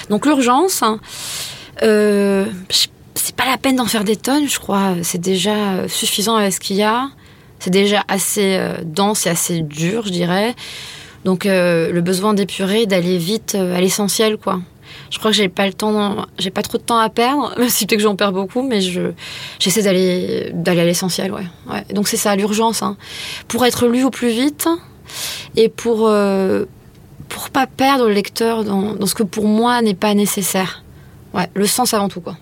Donc 0.09 0.25
l'urgence, 0.25 0.83
euh, 1.81 2.45
c'est 3.15 3.35
pas 3.35 3.45
la 3.45 3.57
peine 3.57 3.75
d'en 3.75 3.85
faire 3.85 4.03
des 4.03 4.15
tonnes, 4.15 4.47
je 4.47 4.59
crois. 4.59 4.95
C'est 5.01 5.19
déjà 5.19 5.87
suffisant 5.87 6.35
avec 6.35 6.53
ce 6.53 6.59
qu'il 6.59 6.77
y 6.77 6.83
a. 6.83 7.09
C'est 7.63 7.69
déjà 7.69 8.03
assez 8.09 8.57
euh, 8.57 8.73
dense 8.83 9.25
et 9.25 9.29
assez 9.29 9.61
dur, 9.61 10.05
je 10.05 10.11
dirais. 10.11 10.53
Donc 11.23 11.45
euh, 11.45 11.93
le 11.93 12.01
besoin 12.01 12.33
d'épurer, 12.33 12.85
d'aller 12.87 13.17
vite 13.17 13.55
euh, 13.55 13.77
à 13.77 13.79
l'essentiel, 13.79 14.35
quoi. 14.35 14.59
Je 15.09 15.17
crois 15.17 15.31
que 15.31 15.37
j'ai 15.37 15.47
pas 15.47 15.65
le 15.65 15.71
temps, 15.71 16.25
j'ai 16.37 16.49
pas 16.51 16.61
trop 16.61 16.77
de 16.77 16.83
temps 16.83 16.97
à 16.97 17.07
perdre, 17.07 17.57
même 17.57 17.69
si 17.69 17.85
peut-être 17.85 17.99
que 17.99 18.03
j'en 18.03 18.17
perds 18.17 18.33
beaucoup, 18.33 18.63
mais 18.63 18.81
je 18.81 19.13
j'essaie 19.59 19.81
d'aller 19.81 20.51
d'aller 20.53 20.81
à 20.81 20.85
l'essentiel, 20.85 21.31
ouais. 21.31 21.45
Donc 21.93 22.09
c'est 22.09 22.17
ça 22.17 22.35
l'urgence, 22.35 22.83
hein. 22.83 22.97
pour 23.47 23.65
être 23.65 23.87
lu 23.87 24.03
au 24.03 24.09
plus 24.09 24.31
vite 24.31 24.67
et 25.55 25.69
pour 25.69 26.11
pour 27.29 27.49
pas 27.49 27.65
perdre 27.65 28.09
le 28.09 28.13
lecteur 28.13 28.65
dans, 28.65 28.93
dans 28.93 29.07
ce 29.07 29.15
que 29.15 29.23
pour 29.23 29.45
moi 29.45 29.81
n'est 29.81 29.93
pas 29.93 30.13
nécessaire. 30.15 30.83
Ouais, 31.33 31.47
le 31.53 31.65
sens 31.65 31.93
avant 31.93 32.09
tout, 32.09 32.19
quoi. 32.19 32.35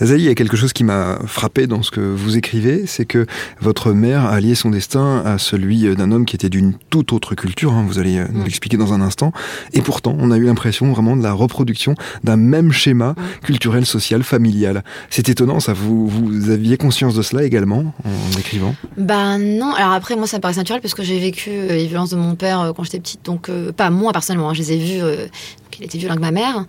Nathalie, 0.00 0.22
il 0.22 0.26
y 0.26 0.30
a 0.30 0.34
quelque 0.34 0.56
chose 0.56 0.72
qui 0.72 0.82
m'a 0.82 1.18
frappé 1.26 1.66
dans 1.66 1.82
ce 1.82 1.90
que 1.90 2.00
vous 2.00 2.38
écrivez, 2.38 2.86
c'est 2.86 3.04
que 3.04 3.26
votre 3.60 3.92
mère 3.92 4.24
a 4.24 4.40
lié 4.40 4.54
son 4.54 4.70
destin 4.70 5.22
à 5.26 5.36
celui 5.36 5.94
d'un 5.94 6.10
homme 6.10 6.24
qui 6.24 6.36
était 6.36 6.48
d'une 6.48 6.72
toute 6.88 7.12
autre 7.12 7.34
culture, 7.34 7.74
hein, 7.74 7.84
vous 7.86 7.98
allez 7.98 8.24
nous 8.32 8.42
l'expliquer 8.44 8.78
dans 8.78 8.94
un 8.94 9.02
instant, 9.02 9.32
et 9.74 9.82
pourtant 9.82 10.16
on 10.18 10.30
a 10.30 10.38
eu 10.38 10.44
l'impression 10.44 10.90
vraiment 10.90 11.16
de 11.16 11.22
la 11.22 11.32
reproduction 11.32 11.94
d'un 12.24 12.36
même 12.36 12.72
schéma 12.72 13.14
culturel, 13.42 13.84
social, 13.84 14.22
familial. 14.22 14.84
C'est 15.10 15.28
étonnant, 15.28 15.60
ça, 15.60 15.74
vous, 15.74 16.08
vous 16.08 16.48
aviez 16.48 16.78
conscience 16.78 17.14
de 17.14 17.20
cela 17.20 17.44
également 17.44 17.92
en 18.04 18.38
écrivant? 18.38 18.74
Bah 18.96 19.36
non, 19.36 19.74
alors 19.74 19.92
après 19.92 20.16
moi 20.16 20.26
ça 20.26 20.38
me 20.38 20.40
paraît 20.40 20.54
naturel 20.54 20.80
parce 20.80 20.94
que 20.94 21.02
j'ai 21.02 21.18
vécu 21.18 21.50
euh, 21.50 21.68
les 21.68 21.86
violences 21.86 22.10
de 22.10 22.16
mon 22.16 22.36
père 22.36 22.60
euh, 22.60 22.72
quand 22.72 22.84
j'étais 22.84 23.00
petite, 23.00 23.24
donc 23.26 23.50
euh, 23.50 23.70
pas 23.70 23.90
moi 23.90 24.12
personnellement, 24.12 24.48
hein, 24.48 24.54
je 24.54 24.60
les 24.60 24.72
ai 24.72 24.78
vues, 24.78 25.02
euh, 25.02 25.26
qu'il 25.70 25.84
était 25.84 25.98
violent 25.98 26.14
avec 26.14 26.22
ma 26.22 26.30
mère. 26.30 26.64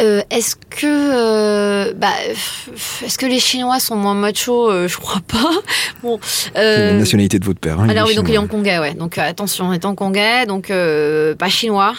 Euh, 0.00 0.22
est-ce 0.30 0.56
que, 0.56 0.86
euh, 0.86 1.92
bah, 1.94 2.08
est-ce 3.04 3.16
que 3.16 3.26
les 3.26 3.38
Chinois 3.38 3.78
sont 3.80 3.96
moins 3.96 4.14
machos? 4.14 4.70
Euh, 4.70 4.88
Je 4.88 4.96
crois 4.96 5.20
pas. 5.26 5.50
Bon, 6.02 6.18
C'est 6.22 6.52
la 6.54 6.92
nationalité 6.94 7.38
de 7.38 7.44
votre 7.44 7.60
père. 7.60 7.80
Hein, 7.80 7.88
alors 7.88 8.08
oui, 8.08 8.14
donc 8.14 8.28
il 8.28 8.34
est 8.34 8.38
hongkongais, 8.38 8.78
ouais. 8.78 8.94
Donc 8.94 9.16
attention, 9.16 9.72
il 9.72 9.76
est 9.76 9.84
hongkongais, 9.84 10.46
donc 10.46 10.68
pas 11.38 11.48
chinois. 11.48 11.94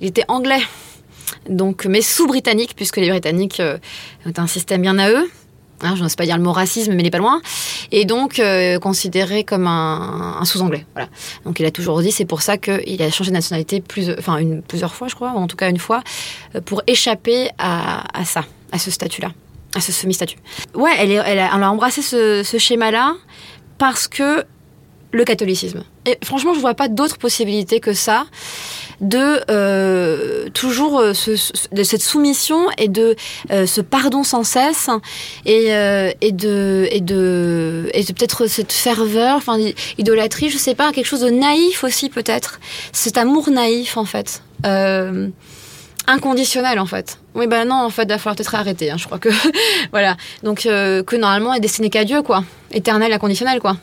Il 0.00 0.08
était 0.08 0.24
anglais, 0.28 0.62
donc 1.48 1.86
mais 1.86 2.02
sous 2.02 2.26
britannique 2.26 2.74
puisque 2.76 2.96
les 2.98 3.08
Britanniques 3.08 3.60
euh, 3.60 3.78
ont 4.26 4.32
un 4.36 4.46
système 4.46 4.82
bien 4.82 4.98
à 4.98 5.10
eux. 5.10 5.30
Hein, 5.82 5.94
je 5.96 6.02
n'ose 6.02 6.16
pas 6.16 6.24
dire 6.24 6.36
le 6.36 6.42
mot 6.42 6.52
racisme, 6.52 6.92
mais 6.92 7.02
il 7.02 7.04
n'est 7.04 7.10
pas 7.10 7.18
loin. 7.18 7.40
Et 7.90 8.04
donc, 8.04 8.38
euh, 8.38 8.78
considéré 8.78 9.44
comme 9.44 9.66
un, 9.66 10.44
sous-anglais. 10.44 10.86
Voilà. 10.94 11.08
Donc, 11.44 11.60
il 11.60 11.66
a 11.66 11.70
toujours 11.70 12.00
dit, 12.02 12.12
c'est 12.12 12.24
pour 12.24 12.42
ça 12.42 12.58
qu'il 12.58 13.02
a 13.02 13.10
changé 13.10 13.30
de 13.30 13.34
nationalité 13.34 13.80
plusieurs 13.80 14.94
fois, 14.94 15.08
je 15.08 15.14
crois, 15.14 15.32
ou 15.32 15.38
en 15.38 15.46
tout 15.46 15.56
cas 15.56 15.70
une 15.70 15.78
fois, 15.78 16.02
euh, 16.54 16.60
pour 16.60 16.82
échapper 16.86 17.50
à, 17.58 18.24
ça, 18.24 18.44
à 18.72 18.78
ce 18.78 18.90
statut-là, 18.90 19.32
à 19.74 19.80
ce 19.80 19.92
semi-statut. 19.92 20.38
Ouais, 20.74 20.92
elle, 20.98 21.38
a, 21.38 21.70
embrassé 21.70 22.02
ce 22.02 22.58
schéma-là 22.58 23.14
parce 23.78 24.08
que 24.08 24.44
le 25.12 25.24
catholicisme. 25.24 25.84
Et 26.06 26.18
franchement, 26.22 26.54
je 26.54 26.60
vois 26.60 26.74
pas 26.74 26.88
d'autre 26.88 27.18
possibilité 27.18 27.80
que 27.80 27.92
ça 27.92 28.26
de 29.00 29.40
euh, 29.50 30.48
toujours 30.50 31.00
euh, 31.00 31.12
de 31.72 31.82
cette 31.82 32.02
soumission 32.02 32.66
et 32.76 32.88
de 32.88 33.16
euh, 33.50 33.66
ce 33.66 33.80
pardon 33.80 34.24
sans 34.24 34.44
cesse 34.44 34.90
et, 35.46 35.70
de 35.70 36.86
et 36.90 37.00
de 37.00 37.90
et 37.94 38.04
peut-être 38.04 38.46
cette 38.46 38.72
ferveur, 38.72 39.36
enfin 39.36 39.58
idolâtrie, 39.98 40.50
je 40.50 40.58
sais 40.58 40.74
pas, 40.74 40.92
quelque 40.92 41.06
chose 41.06 41.22
de 41.22 41.30
naïf 41.30 41.82
aussi 41.82 42.10
peut-être, 42.10 42.60
cet 42.92 43.16
amour 43.16 43.50
naïf 43.50 43.96
en 43.96 44.04
fait. 44.04 44.42
Inconditionnel 46.06 46.78
en 46.78 46.86
fait. 46.86 47.18
Oui 47.34 47.46
ben 47.46 47.66
non 47.68 47.76
en 47.76 47.90
fait 47.90 48.02
il 48.02 48.08
va 48.08 48.18
falloir 48.18 48.36
peut-être 48.36 48.54
arrêter. 48.54 48.90
Hein, 48.90 48.96
je 48.98 49.06
crois 49.06 49.18
que 49.18 49.28
voilà 49.92 50.16
donc 50.42 50.62
que 50.62 51.16
normalement 51.16 51.54
est 51.54 51.60
destiné 51.60 51.88
qu'à 51.88 52.04
Dieu 52.04 52.22
quoi, 52.22 52.44
éternel 52.72 53.12
inconditionnel 53.12 53.60
quoi. 53.60 53.76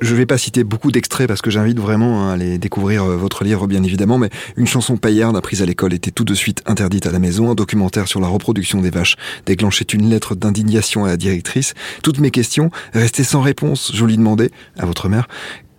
Je 0.00 0.14
vais 0.14 0.26
pas 0.26 0.38
citer 0.38 0.62
beaucoup 0.62 0.92
d'extraits 0.92 1.26
parce 1.26 1.42
que 1.42 1.50
j'invite 1.50 1.80
vraiment 1.80 2.28
à 2.28 2.32
aller 2.32 2.58
découvrir 2.58 3.02
euh, 3.02 3.16
votre 3.16 3.42
livre, 3.42 3.66
bien 3.66 3.82
évidemment, 3.82 4.16
mais 4.16 4.30
une 4.56 4.66
chanson 4.66 4.96
paillarde 4.96 5.36
apprise 5.36 5.60
à 5.60 5.66
l'école 5.66 5.92
était 5.92 6.12
tout 6.12 6.24
de 6.24 6.34
suite 6.34 6.62
interdite 6.66 7.06
à 7.06 7.10
la 7.10 7.18
maison. 7.18 7.50
Un 7.50 7.56
documentaire 7.56 8.06
sur 8.06 8.20
la 8.20 8.28
reproduction 8.28 8.80
des 8.80 8.90
vaches 8.90 9.16
déclenchait 9.44 9.84
une 9.84 10.08
lettre 10.08 10.36
d'indignation 10.36 11.04
à 11.04 11.08
la 11.08 11.16
directrice. 11.16 11.74
Toutes 12.02 12.20
mes 12.20 12.30
questions 12.30 12.70
restaient 12.92 13.24
sans 13.24 13.40
réponse. 13.40 13.90
Je 13.92 14.04
lui 14.04 14.16
demandais, 14.16 14.50
à 14.78 14.86
votre 14.86 15.08
mère, 15.08 15.26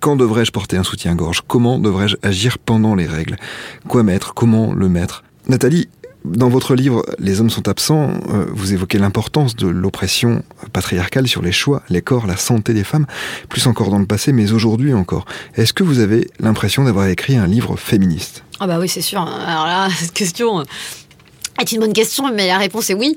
quand 0.02 0.18
devrais-je 0.18 0.52
porter 0.52 0.76
un 0.76 0.84
soutien-gorge? 0.84 1.44
Comment 1.48 1.80
devrais-je 1.80 2.18
agir 2.22 2.58
pendant 2.58 2.96
les 2.96 3.06
règles? 3.06 3.38
Quoi 3.88 4.04
mettre? 4.04 4.34
Comment 4.34 4.74
le 4.74 4.90
mettre 4.90 5.24
Nathalie, 5.48 5.88
dans 6.26 6.50
votre 6.50 6.76
livre 6.76 7.06
Les 7.18 7.40
hommes 7.40 7.50
sont 7.50 7.68
absents, 7.68 8.10
euh, 8.30 8.46
vous 8.52 8.74
évoquez 8.74 8.98
l'importance 8.98 9.56
de 9.56 9.68
l'oppression 9.68 10.44
patriarcale 10.74 11.28
sur 11.28 11.42
les 11.42 11.52
choix, 11.52 11.82
les 11.90 12.02
corps, 12.02 12.28
la 12.28 12.38
santé 12.38 12.74
des 12.74 12.84
femmes, 12.84 13.06
plus 13.48 13.68
encore 13.68 13.90
dans 13.90 14.00
le 14.00 14.06
passé, 14.06 14.32
mais 14.32 14.52
aujourd'hui 14.52 14.94
encore. 14.94 15.26
Est-ce 15.56 15.74
que 15.74 15.84
vous 15.84 16.00
avez 16.00 16.28
l'impression 16.40 16.84
d'avoir 16.84 17.08
écrit 17.08 17.38
un 17.38 17.48
livre 17.48 17.78
féministe? 17.78 18.44
Ah 18.60 18.68
bah 18.68 18.78
oui 18.80 18.90
c'est 18.90 19.02
sûr. 19.02 19.22
Alors 19.22 19.66
là 19.66 19.88
cette 19.98 20.14
question. 20.14 20.60
euh, 20.60 20.64
est 21.62 21.72
une 21.72 21.80
bonne 21.80 21.94
question, 21.94 22.32
mais 22.34 22.48
la 22.48 22.58
réponse 22.58 22.90
est 22.90 22.94
oui. 22.94 23.16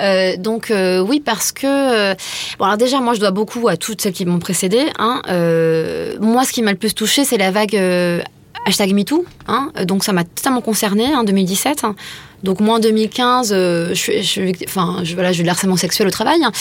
Euh, 0.00 0.36
donc 0.36 0.72
oui, 1.06 1.20
parce 1.20 1.52
que 1.52 2.14
bon 2.58 2.64
alors 2.64 2.76
déjà 2.76 3.00
moi 3.00 3.14
je 3.14 3.20
dois 3.20 3.30
beaucoup 3.30 3.68
à 3.68 3.76
toutes 3.76 4.00
celles 4.00 4.12
qui 4.12 4.26
m'ont 4.26 4.38
précédé. 4.38 4.86
Hein, 4.98 5.22
moi 6.20 6.44
ce 6.44 6.52
qui 6.52 6.62
m'a 6.62 6.72
le 6.72 6.78
plus 6.78 6.94
touché 6.94 7.24
c'est 7.24 7.38
la 7.38 7.50
vague 7.50 7.76
hashtag 8.66 8.92
MeToo. 8.94 9.24
Hein, 9.46 9.70
donc 9.84 10.04
ça 10.04 10.12
m'a 10.12 10.24
totalement 10.24 10.60
concerné 10.60 11.14
en 11.14 11.24
2017. 11.24 11.84
Donc 12.44 12.60
moi 12.60 12.76
en 12.76 12.78
2015, 12.78 13.48
je, 13.50 13.94
je, 13.94 14.22
je, 14.22 14.64
enfin, 14.66 15.00
je, 15.02 15.14
voilà, 15.14 15.32
j'ai 15.32 15.40
eu 15.40 15.44
le 15.44 15.50
harcèlement 15.50 15.76
sexuel 15.76 16.06
au 16.06 16.10
travail. 16.10 16.44
Hein. 16.44 16.52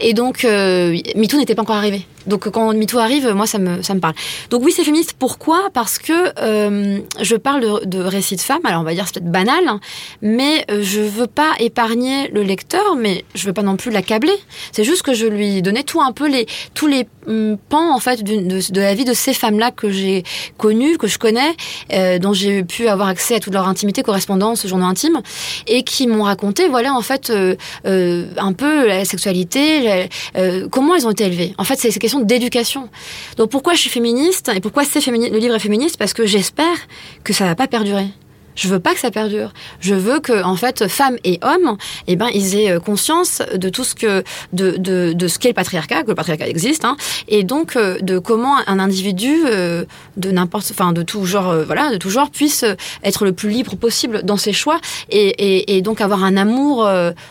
Et 0.00 0.14
donc, 0.14 0.44
euh, 0.44 0.96
MeToo 1.16 1.36
n'était 1.36 1.54
pas 1.54 1.62
encore 1.62 1.76
arrivé. 1.76 2.06
Donc 2.26 2.48
quand 2.50 2.72
MeToo 2.72 2.98
arrive, 2.98 3.28
moi, 3.34 3.46
ça 3.46 3.58
me, 3.58 3.82
ça 3.82 3.94
me 3.94 4.00
parle. 4.00 4.14
Donc 4.50 4.62
oui, 4.64 4.72
c'est 4.74 4.84
féministe. 4.84 5.14
Pourquoi? 5.18 5.68
Parce 5.72 5.98
que 5.98 6.12
euh, 6.38 6.98
je 7.20 7.36
parle 7.36 7.60
de, 7.60 7.84
de 7.86 7.98
récits 8.00 8.36
de 8.36 8.40
femmes. 8.40 8.64
Alors 8.64 8.80
on 8.80 8.84
va 8.84 8.94
dire 8.94 9.06
c'est 9.06 9.14
peut-être 9.14 9.30
banal, 9.30 9.66
hein, 9.66 9.80
mais 10.20 10.64
euh, 10.70 10.80
je 10.82 11.00
veux 11.00 11.26
pas 11.26 11.52
épargner 11.58 12.28
le 12.28 12.42
lecteur, 12.42 12.96
mais 12.96 13.24
je 13.34 13.46
veux 13.46 13.52
pas 13.52 13.62
non 13.62 13.76
plus 13.76 13.90
l'accabler. 13.90 14.34
C'est 14.72 14.84
juste 14.84 15.02
que 15.02 15.14
je 15.14 15.26
lui 15.26 15.62
donnais 15.62 15.82
tout 15.82 16.00
un 16.00 16.12
peu 16.12 16.28
les, 16.28 16.46
tous 16.74 16.86
les 16.86 17.06
hum, 17.26 17.56
pans 17.68 17.94
en 17.94 17.98
fait 17.98 18.22
de, 18.22 18.36
de, 18.36 18.72
de, 18.72 18.80
la 18.80 18.94
vie 18.94 19.04
de 19.04 19.14
ces 19.14 19.34
femmes-là 19.34 19.70
que 19.70 19.90
j'ai 19.90 20.22
connues, 20.58 20.98
que 20.98 21.06
je 21.06 21.18
connais, 21.18 21.54
euh, 21.92 22.18
dont 22.18 22.32
j'ai 22.32 22.62
pu 22.62 22.88
avoir 22.88 23.08
accès 23.08 23.36
à 23.36 23.40
toute 23.40 23.52
leur 23.52 23.68
intimité, 23.68 24.02
correspondance, 24.02 24.66
journaux 24.66 24.86
intimes, 24.86 25.20
et 25.66 25.82
qui 25.82 26.06
m'ont 26.06 26.24
raconté, 26.24 26.68
voilà, 26.68 26.94
en 26.94 27.02
fait, 27.02 27.30
euh, 27.30 27.56
euh, 27.86 28.26
un 28.36 28.52
peu 28.52 28.86
la 28.86 29.04
sexualité, 29.04 30.08
euh, 30.36 30.68
comment 30.70 30.94
elles 30.94 31.06
ont 31.06 31.10
été 31.10 31.24
élevées. 31.24 31.54
En 31.58 31.64
fait, 31.64 31.76
c'est 31.78 31.92
question 31.98 32.20
d'éducation. 32.20 32.88
Donc 33.36 33.50
pourquoi 33.50 33.74
je 33.74 33.80
suis 33.80 33.90
féministe 33.90 34.50
et 34.54 34.60
pourquoi 34.60 34.82
le 34.84 35.38
livre 35.38 35.54
est 35.54 35.58
féministe? 35.58 35.96
Parce 35.96 36.14
que 36.14 36.26
j'espère 36.26 36.76
que 37.24 37.32
ça 37.32 37.44
va 37.44 37.54
pas 37.54 37.66
perdurer. 37.66 38.08
Je 38.54 38.68
veux 38.68 38.80
pas 38.80 38.94
que 38.94 39.00
ça 39.00 39.10
perdure. 39.10 39.52
Je 39.80 39.94
veux 39.94 40.20
que, 40.20 40.42
en 40.42 40.56
fait, 40.56 40.88
femmes 40.88 41.16
et 41.24 41.38
hommes, 41.42 41.76
eh 42.06 42.16
ben, 42.16 42.28
ils 42.34 42.56
aient 42.56 42.78
conscience 42.80 43.42
de 43.54 43.68
tout 43.68 43.84
ce 43.84 43.94
que, 43.94 44.22
de, 44.52 44.72
de, 44.72 45.12
de 45.12 45.28
ce 45.28 45.38
qu'est 45.38 45.48
le 45.48 45.54
patriarcat, 45.54 46.02
que 46.02 46.08
le 46.08 46.14
patriarcat 46.14 46.48
existe, 46.48 46.84
hein, 46.84 46.96
et 47.28 47.44
donc 47.44 47.76
euh, 47.76 47.98
de 48.00 48.18
comment 48.18 48.56
un 48.66 48.78
individu 48.78 49.42
euh, 49.46 49.84
de 50.16 50.30
n'importe, 50.30 50.70
enfin, 50.70 50.92
de 50.92 51.02
tout 51.02 51.24
genre, 51.24 51.50
euh, 51.50 51.64
voilà, 51.64 51.90
de 51.90 51.96
tout 51.96 52.10
genre, 52.10 52.30
puisse 52.30 52.64
être 53.02 53.24
le 53.24 53.32
plus 53.32 53.50
libre 53.50 53.76
possible 53.76 54.22
dans 54.22 54.36
ses 54.36 54.52
choix 54.52 54.80
et, 55.10 55.28
et, 55.28 55.76
et 55.76 55.82
donc 55.82 56.00
avoir 56.00 56.24
un 56.24 56.36
amour 56.36 56.88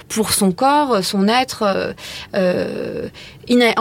pour 0.08 0.32
son 0.34 0.52
corps, 0.52 1.04
son 1.04 1.28
être, 1.28 1.94
euh, 2.36 3.08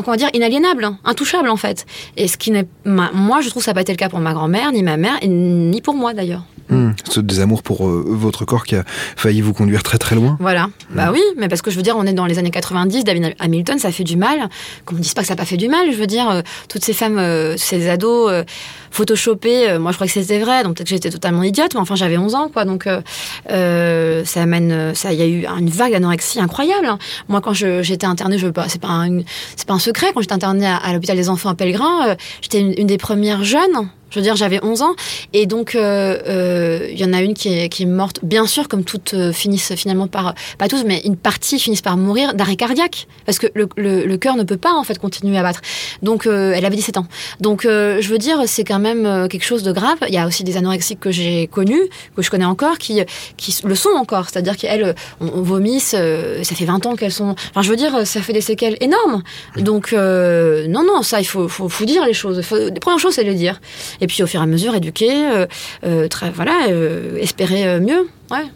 comment 0.05 0.17
dire, 0.17 0.31
inaliénable, 0.33 0.85
hein, 0.85 0.99
intouchable 1.05 1.49
en 1.49 1.57
fait. 1.57 1.87
Et 2.17 2.29
ce 2.29 2.37
qui 2.37 2.51
n'est, 2.51 2.67
moi, 2.85 3.41
je 3.41 3.49
trouve 3.49 3.63
ça 3.63 3.75
pas 3.75 3.83
été 3.83 3.93
le 3.93 3.97
cas 3.97 4.09
pour 4.09 4.21
ma 4.21 4.33
grand-mère, 4.33 4.73
ni 4.73 4.83
ma 4.83 4.97
mère, 4.97 5.19
ni 5.25 5.81
pour 5.81 5.95
moi 5.95 6.15
d'ailleurs. 6.15 6.45
Mmh, 6.71 6.93
ce 7.09 7.21
désamour 7.21 7.63
pour 7.63 7.89
euh, 7.89 8.05
votre 8.07 8.45
corps 8.45 8.65
qui 8.65 8.77
a 8.77 8.85
failli 9.17 9.41
vous 9.41 9.53
conduire 9.53 9.83
très 9.83 9.99
très 9.99 10.15
loin. 10.15 10.37
Voilà, 10.41 10.67
mmh. 10.67 10.73
bah 10.95 11.11
oui, 11.13 11.23
mais 11.37 11.49
parce 11.49 11.63
que 11.63 11.71
je 11.71 11.77
veux 11.77 11.83
dire, 11.83 11.97
on 11.97 12.05
est 12.05 12.13
dans 12.13 12.27
les 12.27 12.39
années 12.39 12.51
90, 12.51 13.05
David 13.05 13.35
Hamilton, 13.39 13.79
ça 13.79 13.91
fait 13.91 14.05
du 14.05 14.17
mal. 14.17 14.49
Qu'on 14.85 14.95
me 14.95 15.01
dise 15.01 15.15
pas 15.15 15.23
que 15.23 15.29
ça 15.29 15.35
n'a 15.35 15.39
pas 15.39 15.45
fait 15.45 15.57
du 15.57 15.69
mal, 15.69 15.91
je 15.91 15.97
veux 15.97 16.07
dire, 16.07 16.31
euh, 16.31 16.43
toutes 16.69 16.85
ces 16.85 16.93
femmes, 16.93 17.19
euh, 17.19 17.57
ces 17.57 17.89
ados 17.89 18.31
euh, 18.31 18.45
photoshopés, 18.91 19.71
euh, 19.71 19.79
moi 19.79 19.91
je 19.93 19.97
crois 19.97 20.07
que 20.07 20.13
c'était 20.13 20.39
vrai, 20.39 20.63
donc 20.63 20.77
peut-être 20.77 20.89
que 20.89 20.95
j'étais 20.95 21.11
totalement 21.11 21.43
idiote, 21.43 21.75
mais 21.75 21.81
enfin 21.81 21.95
j'avais 21.95 22.19
11 22.19 22.35
ans, 22.35 22.49
quoi, 22.53 22.65
donc 22.65 22.87
euh, 22.87 24.25
ça 24.25 24.43
amène, 24.43 24.95
ça, 24.95 25.13
il 25.13 25.19
y 25.19 25.23
a 25.23 25.27
eu 25.27 25.47
une 25.59 25.71
vague 25.71 25.93
d'anorexie 25.93 26.41
incroyable. 26.41 26.87
Hein. 26.87 26.99
Moi 27.29 27.41
quand 27.41 27.53
j'étais 27.53 28.07
internée, 28.07 28.39
je 28.39 28.49
pas, 28.49 28.69
c'est 28.69 28.81
pas 28.81 28.89
un, 28.89 29.21
c'est 29.57 29.67
pas 29.67 29.75
un 29.75 29.79
secret, 29.79 30.09
quand 30.15 30.21
j'étais 30.21 30.35
internée 30.35 30.67
à, 30.67 30.77
à 30.77 30.93
l'hôpital 30.93 31.17
des 31.17 31.29
enfants 31.29 31.51
à 31.51 31.55
Pellegrin, 31.55 32.17
j'étais 32.43 32.61
une, 32.61 32.75
une 32.77 32.87
des 32.87 32.99
premières 32.99 33.45
jeunes 33.45 33.89
je 34.11 34.19
veux 34.19 34.23
dire, 34.23 34.37
j'avais 34.37 34.63
11 34.63 34.83
ans. 34.83 34.95
Et 35.33 35.47
donc, 35.47 35.73
il 35.75 35.81
euh, 35.81 36.19
euh, 36.29 36.89
y 36.93 37.05
en 37.05 37.13
a 37.13 37.23
une 37.23 37.35
qui 37.35 37.49
est, 37.49 37.69
qui 37.69 37.85
est 37.85 37.87
morte, 37.87 38.21
bien 38.23 38.47
sûr, 38.47 38.69
comme 38.69 38.85
toutes 38.85 39.15
euh, 39.15 39.33
finissent 39.33 39.75
finalement 39.75 40.09
par, 40.09 40.35
pas 40.59 40.69
tous, 40.69 40.85
mais 40.85 41.01
une 41.05 41.17
partie 41.17 41.59
finissent 41.59 41.81
par 41.83 41.97
mourir 41.97 42.35
d'arrêt 42.35 42.57
cardiaque. 42.57 43.07
Parce 43.25 43.39
que 43.39 43.47
le, 43.55 43.69
le, 43.77 44.05
le, 44.05 44.17
cœur 44.19 44.37
ne 44.37 44.43
peut 44.43 44.57
pas, 44.57 44.73
en 44.73 44.83
fait, 44.83 44.99
continuer 44.99 45.39
à 45.39 45.43
battre. 45.43 45.61
Donc, 46.03 46.27
euh, 46.27 46.53
elle 46.55 46.65
avait 46.65 46.77
17 46.77 46.99
ans. 46.99 47.07
Donc, 47.41 47.65
euh, 47.65 47.99
je 48.01 48.09
veux 48.09 48.19
dire, 48.19 48.43
c'est 48.47 48.65
quand 48.65 48.81
même 48.81 49.29
quelque 49.29 49.45
chose 49.45 49.63
de 49.63 49.73
grave. 49.73 49.99
Il 50.09 50.15
y 50.15 50.19
a 50.19 50.27
aussi 50.27 50.45
des 50.45 50.57
anorexiques 50.57 51.01
que 51.01 51.11
j'ai 51.11 51.47
connues, 51.47 51.89
que 52.17 52.23
je 52.23 52.31
connais 52.31 52.45
encore, 52.45 52.79
qui, 52.79 53.01
qui 53.37 53.57
le 53.65 53.75
sont 53.75 53.91
encore. 53.91 54.29
C'est-à-dire 54.29 54.57
qu'elles 54.57 54.95
on, 55.21 55.27
on 55.27 55.43
vomissent, 55.43 55.95
ça 55.95 56.55
fait 56.55 56.65
20 56.65 56.87
ans 56.87 56.97
qu'elles 56.97 57.13
sont. 57.13 57.35
Enfin, 57.51 57.63
je 57.63 57.71
veux 57.71 57.77
dire, 57.77 58.07
ça 58.07 58.21
fait 58.21 58.33
des 58.33 58.41
séquelles 58.41 58.77
énormes. 58.81 59.23
Donc, 59.57 59.93
non, 59.93 60.85
non, 60.85 61.03
ça, 61.03 61.21
il 61.21 61.27
faut, 61.27 61.49
faut, 61.49 61.69
faut 61.69 61.85
dire 61.85 62.05
les 62.05 62.15
choses. 62.15 62.43
Faut, 62.43 62.57
la 62.57 62.73
première 62.81 62.99
chose, 62.99 63.15
c'est 63.15 63.25
de 63.25 63.31
le 63.31 63.35
dire 63.35 63.61
et 64.01 64.07
puis 64.07 64.23
au 64.23 64.27
fur 64.27 64.41
et 64.41 64.43
à 64.43 64.47
mesure 64.47 64.75
éduquer, 64.75 65.11
euh, 65.13 65.47
euh, 65.85 66.09
très, 66.09 66.31
voilà, 66.31 66.69
euh, 66.69 67.17
espérer 67.19 67.81
mieux. 67.81 68.09
Ouais. 68.31 68.47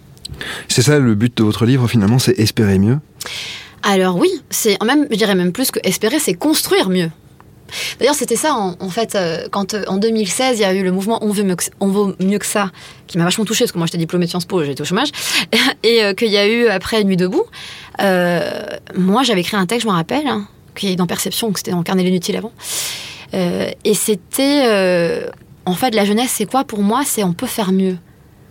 C'est 0.68 0.82
ça 0.82 0.98
le 0.98 1.14
but 1.14 1.36
de 1.36 1.42
votre 1.42 1.66
livre 1.66 1.86
finalement, 1.88 2.18
c'est 2.18 2.38
espérer 2.38 2.78
mieux? 2.78 2.98
Alors 3.82 4.16
oui, 4.16 4.30
c'est 4.50 4.82
même, 4.82 5.06
je 5.10 5.16
dirais 5.16 5.34
même 5.34 5.52
plus 5.52 5.70
que 5.70 5.78
espérer, 5.84 6.18
c'est 6.18 6.34
construire 6.34 6.88
mieux. 6.88 7.10
D'ailleurs, 7.98 8.14
c'était 8.14 8.36
ça, 8.36 8.54
en, 8.54 8.76
en, 8.78 8.88
fait, 8.88 9.18
quand 9.50 9.74
en 9.88 9.96
2016, 9.96 10.58
il 10.58 10.62
y 10.62 10.64
a 10.64 10.74
eu 10.74 10.84
le 10.84 10.92
mouvement 10.92 11.18
On 11.22 11.30
veut 11.30 11.42
mieux 11.42 11.56
que, 11.56 11.64
on 11.80 11.88
vaut 11.88 12.14
mieux 12.20 12.38
que 12.38 12.46
ça, 12.46 12.70
qui 13.06 13.18
m'a 13.18 13.24
vachement 13.24 13.44
touchée, 13.44 13.64
parce 13.64 13.72
que 13.72 13.78
moi 13.78 13.86
j'étais 13.86 13.98
diplômée 13.98 14.26
de 14.26 14.30
Sciences 14.30 14.44
Po, 14.44 14.62
j'étais 14.62 14.82
au 14.82 14.84
chômage, 14.84 15.08
et 15.82 16.04
euh, 16.04 16.14
qu'il 16.14 16.28
y 16.28 16.36
a 16.36 16.46
eu 16.46 16.68
après 16.68 17.02
Nuit 17.04 17.16
debout. 17.16 17.44
Moi, 17.98 19.22
j'avais 19.24 19.40
écrit 19.40 19.56
un 19.56 19.66
texte, 19.66 19.86
je 19.86 19.90
me 19.90 19.96
rappelle, 19.96 20.26
hein, 20.26 20.46
qui 20.74 20.88
est 20.88 20.96
dans 20.96 21.06
Perception, 21.06 21.52
que 21.52 21.58
c'était 21.58 21.72
dans 21.72 21.82
Carnet 21.82 22.04
l'inutile 22.04 22.36
avant. 22.36 22.52
Euh, 23.34 23.70
et 23.84 23.94
c'était 23.94 25.28
en 25.66 25.74
fait, 25.74 25.94
la 25.94 26.04
jeunesse, 26.04 26.32
c'est 26.34 26.46
quoi 26.46 26.64
pour 26.64 26.82
moi? 26.82 27.02
C'est 27.04 27.24
on 27.24 27.32
peut 27.32 27.46
faire 27.46 27.72
mieux. 27.72 27.96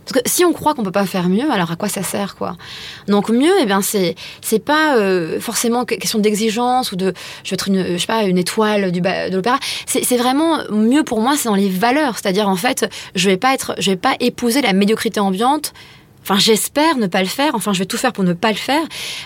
Parce 0.04 0.20
que 0.20 0.28
si 0.28 0.44
on 0.44 0.52
croit 0.52 0.74
qu'on 0.74 0.82
peut 0.82 0.90
pas 0.92 1.06
faire 1.06 1.30
mieux, 1.30 1.50
alors 1.50 1.70
à 1.70 1.76
quoi 1.76 1.88
ça 1.88 2.02
sert 2.02 2.36
quoi? 2.36 2.56
Donc 3.08 3.30
mieux, 3.30 3.54
eh 3.62 3.64
bien 3.64 3.80
c'est 3.80 4.16
c'est 4.42 4.58
pas 4.58 4.96
euh, 4.96 5.40
forcément 5.40 5.86
question 5.86 6.18
d'exigence 6.18 6.92
ou 6.92 6.96
de 6.96 7.14
je 7.42 7.50
veux 7.50 7.54
être 7.54 7.68
une 7.68 7.94
je 7.94 7.96
sais 7.96 8.06
pas 8.06 8.24
une 8.24 8.36
étoile 8.36 8.92
du 8.92 9.00
de 9.00 9.34
l'opéra. 9.34 9.58
C'est 9.86 10.16
vraiment 10.18 10.58
mieux 10.70 11.04
pour 11.04 11.20
moi, 11.20 11.36
c'est 11.38 11.48
dans 11.48 11.54
les 11.54 11.70
valeurs, 11.70 12.18
c'est-à-dire 12.18 12.50
en 12.50 12.56
fait, 12.56 12.86
je 13.14 13.30
vais 13.30 13.38
pas 13.38 13.54
être 13.54 13.74
je 13.78 13.92
vais 13.92 13.96
pas 13.96 14.14
épouser 14.20 14.60
la 14.60 14.74
médiocrité 14.74 15.20
ambiante 15.20 15.72
enfin 16.24 16.38
j'espère 16.38 16.96
ne 16.96 17.06
pas 17.06 17.20
le 17.20 17.28
faire, 17.28 17.54
enfin 17.54 17.72
je 17.72 17.78
vais 17.78 17.86
tout 17.86 17.98
faire 17.98 18.12
pour 18.12 18.24
ne 18.24 18.32
pas 18.32 18.50
le 18.50 18.56
faire, 18.56 18.82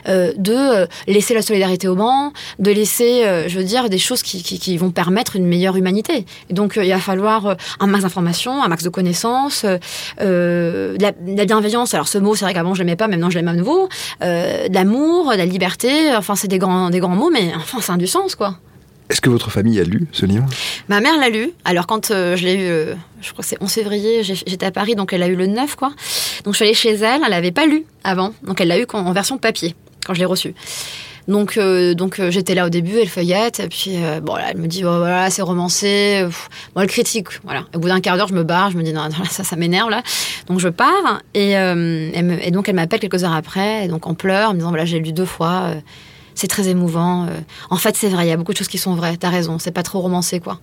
euh, 0.08 0.32
de 0.36 0.52
euh, 0.52 0.86
laisser 1.06 1.32
la 1.32 1.42
solidarité 1.42 1.88
au 1.88 1.94
banc, 1.94 2.32
de 2.58 2.70
laisser, 2.70 3.24
euh, 3.24 3.48
je 3.48 3.58
veux 3.58 3.64
dire, 3.64 3.88
des 3.88 3.98
choses 3.98 4.22
qui, 4.22 4.42
qui, 4.42 4.58
qui, 4.58 4.76
vont 4.76 4.90
permettre 4.90 5.36
une 5.36 5.46
meilleure 5.46 5.76
humanité. 5.76 6.26
Donc 6.50 6.76
euh, 6.76 6.84
il 6.84 6.90
va 6.90 6.98
falloir 6.98 7.46
euh, 7.46 7.54
un 7.80 7.86
max 7.86 8.02
d'informations, 8.02 8.62
un 8.62 8.68
max 8.68 8.82
de 8.82 8.88
connaissances, 8.88 9.64
de 9.64 10.96
la, 11.00 11.12
de, 11.12 11.36
la, 11.36 11.44
bienveillance. 11.44 11.94
Alors 11.94 12.08
ce 12.08 12.18
mot, 12.18 12.34
c'est 12.34 12.44
vrai 12.44 12.54
qu'avant 12.54 12.74
je 12.74 12.80
l'aimais 12.80 12.96
pas, 12.96 13.08
maintenant 13.08 13.30
je 13.30 13.38
l'aime 13.38 13.48
à 13.48 13.54
nouveau. 13.54 13.88
de 14.20 14.74
l'amour, 14.74 15.32
de 15.32 15.36
la 15.36 15.46
liberté. 15.46 16.14
Enfin 16.16 16.34
c'est 16.34 16.48
des 16.48 16.58
grands, 16.58 16.90
des 16.90 17.00
grands 17.00 17.16
mots, 17.16 17.30
mais 17.32 17.52
enfin 17.56 17.80
ça 17.80 17.94
a 17.94 17.96
du 17.96 18.06
sens 18.06 18.34
quoi. 18.34 18.58
Est-ce 19.10 19.22
que 19.22 19.30
votre 19.30 19.50
famille 19.50 19.80
a 19.80 19.84
lu 19.84 20.06
ce 20.12 20.26
livre? 20.26 20.46
Ma 20.88 21.00
mère 21.00 21.16
l'a 21.18 21.30
lu. 21.30 21.52
Alors 21.64 21.86
quand 21.86 22.10
euh, 22.10 22.36
je 22.36 22.44
l'ai 22.44 22.54
eu, 22.54 22.68
euh, 22.68 22.94
je 23.22 23.32
crois 23.32 23.42
que 23.42 23.48
c'est 23.48 23.60
11 23.62 23.72
février, 23.72 24.22
j'étais 24.22 24.66
à 24.66 24.70
Paris, 24.70 24.96
donc 24.96 25.12
elle 25.12 25.20
l'a 25.20 25.28
eu 25.28 25.36
le 25.36 25.46
9, 25.46 25.76
quoi. 25.76 25.92
Donc 26.44 26.52
je 26.52 26.56
suis 26.56 26.64
allée 26.64 26.74
chez 26.74 26.92
elle, 26.92 27.22
elle 27.24 27.30
l'avait 27.30 27.52
pas 27.52 27.66
lu 27.66 27.84
avant, 28.04 28.34
donc 28.42 28.60
elle 28.60 28.68
l'a 28.68 28.78
eu 28.78 28.86
en 28.92 29.12
version 29.12 29.38
papier, 29.38 29.74
quand 30.06 30.12
je 30.12 30.18
l'ai 30.18 30.26
reçu. 30.26 30.54
Donc, 31.26 31.56
euh, 31.56 31.94
donc 31.94 32.20
j'étais 32.30 32.54
là 32.54 32.66
au 32.66 32.68
début, 32.70 32.98
elle 32.98 33.08
feuillette, 33.08 33.60
et 33.60 33.68
puis 33.68 33.96
bon, 34.22 34.36
là, 34.36 34.46
elle 34.50 34.58
me 34.58 34.66
dit, 34.66 34.84
oh, 34.84 34.98
voilà, 34.98 35.30
c'est 35.30 35.42
romancé. 35.42 36.22
Pff, 36.26 36.48
bon, 36.74 36.82
elle 36.82 36.88
critique, 36.88 37.28
voilà. 37.44 37.64
Au 37.74 37.78
bout 37.78 37.88
d'un 37.88 38.00
quart 38.00 38.16
d'heure, 38.16 38.28
je 38.28 38.34
me 38.34 38.44
barre, 38.44 38.70
je 38.70 38.76
me 38.76 38.82
dis, 38.82 38.92
non, 38.92 39.04
non 39.04 39.24
ça, 39.30 39.42
ça 39.42 39.56
m'énerve, 39.56 39.88
là. 39.88 40.02
Donc 40.48 40.58
je 40.58 40.68
pars, 40.68 41.22
et, 41.32 41.54
donc 42.50 42.68
elle 42.68 42.74
m'appelle 42.74 43.00
quelques 43.00 43.24
heures 43.24 43.34
après, 43.34 43.88
donc 43.88 44.06
en 44.06 44.12
pleurs, 44.12 44.50
en 44.50 44.52
me 44.52 44.58
disant, 44.58 44.68
voilà, 44.68 44.84
j'ai 44.84 44.98
lu 44.98 45.12
deux 45.12 45.24
fois 45.24 45.72
c'est 46.38 46.46
très 46.46 46.68
émouvant. 46.68 47.24
Euh. 47.24 47.30
En 47.68 47.76
fait, 47.76 47.96
c'est 47.96 48.08
vrai, 48.08 48.26
il 48.26 48.28
y 48.28 48.32
a 48.32 48.36
beaucoup 48.36 48.52
de 48.52 48.56
choses 48.56 48.68
qui 48.68 48.78
sont 48.78 48.94
vraies. 48.94 49.16
T'as 49.16 49.28
raison, 49.28 49.58
c'est 49.58 49.72
pas 49.72 49.82
trop 49.82 49.98
romancé, 49.98 50.38
quoi. 50.38 50.60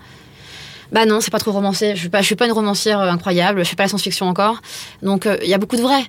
Bah 0.91 1.05
non, 1.05 1.19
c'est 1.19 1.31
pas 1.31 1.39
trop 1.39 1.51
romancé. 1.51 1.95
Je 1.95 1.99
suis 1.99 2.09
pas, 2.09 2.23
suis 2.23 2.35
pas 2.35 2.45
une 2.45 2.53
romancière 2.53 3.01
euh, 3.01 3.09
incroyable. 3.09 3.65
Je 3.65 3.69
fais 3.69 3.75
pas 3.75 3.83
la 3.83 3.89
science-fiction 3.89 4.27
encore. 4.27 4.61
Donc 5.01 5.25
il 5.25 5.31
euh, 5.31 5.45
y 5.45 5.53
a 5.53 5.57
beaucoup 5.57 5.75
de 5.75 5.81
vrai. 5.81 6.01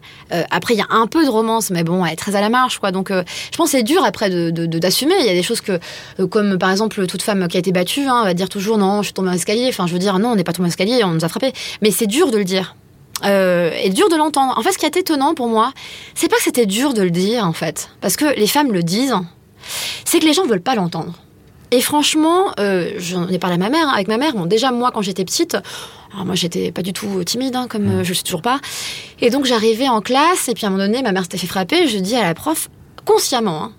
Après 0.51 0.75
il 0.75 0.77
y 0.77 0.83
a 0.83 0.87
un 0.91 1.07
peu 1.07 1.25
de 1.25 1.31
romance, 1.31 1.71
mais 1.71 1.83
bon, 1.83 2.05
elle 2.05 2.13
est 2.13 2.17
très 2.17 2.37
à 2.37 2.41
la 2.41 2.49
marge, 2.49 2.79
quoi. 2.79 2.93
Donc 2.93 3.11
je 3.11 3.57
pense 3.57 3.71
c'est 3.71 3.83
dur 3.83 4.05
après 4.05 4.31
de, 4.31 4.51
d'assumer. 4.67 5.15
Il 5.19 5.27
y 5.27 5.31
a 5.31 5.35
des 5.35 5.43
choses 5.43 5.63
que, 5.63 5.81
comme 6.27 6.59
par 6.59 6.71
exemple 6.71 7.07
toute 7.07 7.23
femme 7.23 7.49
qui 7.49 7.57
a 7.57 7.61
été 7.61 7.73
battue, 7.73 8.07
hein, 8.07 8.23
va 8.23 8.35
dire 8.35 8.51
toujours 8.51 8.79
non, 8.79 8.99
je 8.99 9.07
suis 9.07 9.15
tombée 9.15 9.31
en 9.31 9.33
escalier. 9.33 9.67
Enfin, 9.69 9.87
je 9.87 9.93
veux 9.95 9.99
dire 9.99 10.19
non, 10.19 10.29
on 10.31 10.37
n'est 10.37 10.45
pas 10.45 10.53
tombé 10.53 10.67
en 10.67 10.69
escalier, 10.69 11.03
on 11.05 11.13
nous 11.13 11.25
a 11.25 11.29
frappé. 11.29 11.53
Mais 11.83 11.91
c'est 11.91 12.07
dur 12.07 12.31
de 12.31 12.39
le 12.39 12.45
dire. 12.45 12.77
Et 13.25 13.91
dur 13.91 14.11
de 14.11 14.17
l'entendre. 14.17 14.57
En 14.59 14.63
fait, 14.63 14.73
ce 14.73 14.79
qui 14.79 14.85
est 14.85 14.97
étonnant 14.97 15.35
pour 15.35 15.49
moi, 15.49 15.73
c'est 16.15 16.29
pas 16.29 16.37
que 16.37 16.43
c'était 16.43 16.67
dur 16.67 16.93
de 16.93 17.03
le 17.03 17.11
dire, 17.11 17.45
en 17.45 17.55
fait, 17.55 17.89
parce 18.03 18.17
que 18.17 18.39
les 18.39 18.47
femmes 18.47 18.73
le 18.73 18.83
disent, 18.83 19.15
c'est 20.05 20.19
que 20.19 20.25
les 20.25 20.33
gens 20.33 20.45
ne 20.45 20.49
veulent 20.49 20.61
pas 20.61 20.75
l'entendre. 20.75 21.15
Et 21.73 21.81
franchement, 21.81 22.53
euh, 22.61 22.93
j'en 22.99 23.29
ai 23.29 23.39
parlé 23.39 23.55
à 23.55 23.59
ma 23.59 23.71
mère, 23.71 23.89
avec 23.93 24.07
ma 24.09 24.19
mère. 24.19 24.35
Bon, 24.35 24.47
déjà, 24.47 24.71
moi, 24.71 24.93
quand 24.95 25.03
j'étais 25.03 25.25
petite, 25.25 25.57
alors 26.13 26.25
moi, 26.25 26.35
j'étais 26.37 26.71
pas 26.71 26.83
du 26.83 26.93
tout 26.93 27.25
timide, 27.25 27.57
hein, 27.57 27.67
comme 27.69 27.89
euh, 27.89 28.05
je 28.05 28.13
suis 28.13 28.23
toujours 28.23 28.43
pas. 28.43 28.61
Et 29.21 29.31
donc, 29.31 29.47
j'arrivais 29.47 29.89
en 29.89 30.01
classe, 30.01 30.49
et 30.49 30.55
puis 30.55 30.65
à 30.65 30.69
un 30.69 30.71
moment 30.71 30.85
donné, 30.85 31.03
ma 31.03 31.13
mère 31.13 31.23
s'était 31.23 31.39
fait 31.39 31.49
frapper. 31.49 31.89
Je 31.89 31.99
dis 31.99 32.15
à 32.15 32.23
la 32.23 32.35
prof, 32.35 32.69
consciemment, 33.05 33.65
hein, 33.65 33.73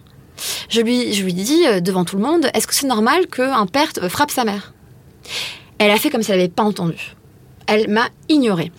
je, 0.70 0.82
lui, 0.82 1.14
je 1.14 1.24
lui 1.24 1.34
dis 1.34 1.66
euh, 1.66 1.80
devant 1.80 2.06
tout 2.06 2.18
le 2.18 2.24
monde, 2.24 2.50
est-ce 2.54 2.68
que 2.68 2.76
c'est 2.76 2.88
normal 2.88 3.28
qu'un 3.28 3.66
père 3.66 3.92
frappe 4.10 4.32
sa 4.32 4.44
mère? 4.44 4.74
Elle 5.78 5.92
a 5.92 5.98
fait 5.98 6.10
comme 6.10 6.24
si 6.24 6.32
elle 6.32 6.38
n'avait 6.38 6.50
pas 6.50 6.64
entendu. 6.64 7.16
Elle 7.68 7.90
m'a 7.90 8.10
ignorée. 8.30 8.72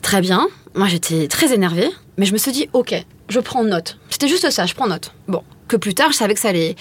Très 0.00 0.20
bien, 0.20 0.48
moi 0.74 0.88
j'étais 0.88 1.28
très 1.28 1.52
énervée, 1.52 1.88
mais 2.16 2.26
je 2.26 2.32
me 2.32 2.38
suis 2.38 2.52
dit, 2.52 2.68
ok, 2.72 2.94
je 3.28 3.40
prends 3.40 3.64
note. 3.64 3.98
C'était 4.10 4.28
juste 4.28 4.50
ça, 4.50 4.66
je 4.66 4.74
prends 4.74 4.86
note. 4.86 5.12
Bon, 5.28 5.42
que 5.68 5.76
plus 5.76 5.94
tard, 5.94 6.12
je 6.12 6.16
savais 6.16 6.34
que 6.34 6.40
ça 6.40 6.48
allait, 6.48 6.76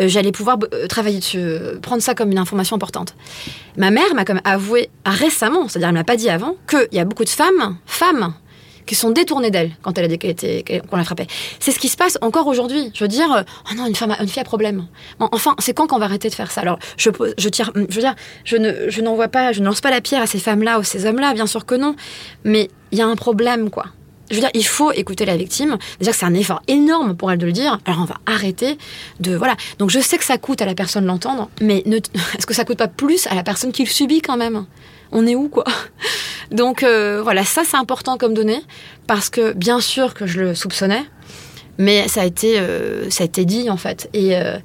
euh, 0.00 0.08
j'allais 0.08 0.32
pouvoir 0.32 0.58
euh, 0.72 0.86
travailler 0.86 1.18
dessus, 1.18 1.38
euh, 1.38 1.78
prendre 1.80 2.02
ça 2.02 2.14
comme 2.14 2.30
une 2.30 2.38
information 2.38 2.76
importante. 2.76 3.14
Ma 3.76 3.90
mère 3.90 4.14
m'a 4.14 4.24
comme 4.24 4.40
avoué 4.44 4.90
récemment, 5.04 5.68
c'est-à-dire 5.68 5.88
elle 5.88 5.94
m'a 5.94 6.04
pas 6.04 6.16
dit 6.16 6.30
avant, 6.30 6.56
qu'il 6.68 6.88
y 6.92 6.98
a 6.98 7.04
beaucoup 7.04 7.24
de 7.24 7.28
femmes, 7.28 7.76
femmes, 7.86 8.34
qui 8.86 8.94
sont 8.96 9.10
détournés 9.10 9.50
d'elle 9.50 9.70
quand 9.82 9.96
elle 9.96 10.06
a 10.06 10.08
dit 10.08 10.18
qu'elle 10.18 10.30
était 10.30 10.64
qu'on 10.90 10.96
la 10.96 11.04
frappait. 11.04 11.28
C'est 11.60 11.70
ce 11.70 11.78
qui 11.78 11.88
se 11.88 11.96
passe 11.96 12.18
encore 12.20 12.48
aujourd'hui. 12.48 12.90
Je 12.94 13.04
veux 13.04 13.08
dire, 13.08 13.44
oh 13.70 13.74
non, 13.76 13.86
une 13.86 13.94
femme, 13.94 14.10
a, 14.10 14.20
une 14.20 14.28
fille 14.28 14.40
a 14.40 14.44
problème. 14.44 14.86
enfin, 15.20 15.54
c'est 15.60 15.72
quand 15.72 15.86
qu'on 15.86 15.98
va 15.98 16.06
arrêter 16.06 16.28
de 16.28 16.34
faire 16.34 16.50
ça? 16.50 16.62
Alors, 16.62 16.78
je, 16.96 17.10
je 17.38 17.48
tire, 17.48 17.70
je 17.76 17.94
veux 17.94 18.00
dire, 18.00 18.16
je 18.44 18.56
ne, 18.56 18.90
je 18.90 19.00
n'envoie 19.00 19.28
pas, 19.28 19.52
je 19.52 19.60
ne 19.60 19.66
lance 19.66 19.80
pas 19.80 19.90
la 19.90 20.00
pierre 20.00 20.22
à 20.22 20.26
ces 20.26 20.40
femmes-là 20.40 20.80
ou 20.80 20.82
ces 20.82 21.06
hommes-là, 21.06 21.32
bien 21.32 21.46
sûr 21.46 21.64
que 21.64 21.76
non. 21.76 21.94
Mais 22.42 22.70
il 22.90 22.98
y 22.98 23.02
a 23.02 23.06
un 23.06 23.16
problème, 23.16 23.70
quoi 23.70 23.86
je 24.32 24.36
veux 24.36 24.40
dire, 24.40 24.50
il 24.54 24.66
faut 24.66 24.90
écouter 24.92 25.24
la 25.26 25.36
victime. 25.36 25.76
Déjà 26.00 26.10
que 26.10 26.16
c'est 26.16 26.26
un 26.26 26.34
effort 26.34 26.62
énorme 26.66 27.14
pour 27.14 27.30
elle 27.30 27.38
de 27.38 27.46
le 27.46 27.52
dire. 27.52 27.78
Alors 27.84 28.00
on 28.00 28.04
va 28.06 28.16
arrêter 28.26 28.78
de 29.20 29.36
voilà. 29.36 29.56
Donc 29.78 29.90
je 29.90 30.00
sais 30.00 30.18
que 30.18 30.24
ça 30.24 30.38
coûte 30.38 30.62
à 30.62 30.66
la 30.66 30.74
personne 30.74 31.04
l'entendre, 31.04 31.50
mais 31.60 31.84
est-ce 32.38 32.46
que 32.46 32.54
ça 32.54 32.64
coûte 32.64 32.78
pas 32.78 32.88
plus 32.88 33.26
à 33.28 33.34
la 33.34 33.42
personne 33.42 33.72
qui 33.72 33.84
le 33.84 33.90
subit 33.90 34.22
quand 34.22 34.36
même? 34.36 34.64
On 35.12 35.26
est 35.26 35.34
où 35.34 35.48
quoi? 35.48 35.64
Donc 36.50 36.82
euh, 36.82 37.20
voilà, 37.22 37.44
ça 37.44 37.62
c'est 37.64 37.76
important 37.76 38.16
comme 38.16 38.34
donnée 38.34 38.62
parce 39.06 39.28
que 39.28 39.52
bien 39.52 39.80
sûr 39.80 40.14
que 40.14 40.26
je 40.26 40.40
le 40.40 40.54
soupçonnais. 40.54 41.04
Mais 41.78 42.06
ça 42.06 42.20
a 42.20 42.26
été, 42.26 42.60
euh, 42.60 43.08
ça 43.08 43.24
a 43.24 43.26
été 43.26 43.46
dit 43.46 43.70
en 43.70 43.78
fait, 43.78 44.08
et, 44.12 44.36
euh, 44.36 44.58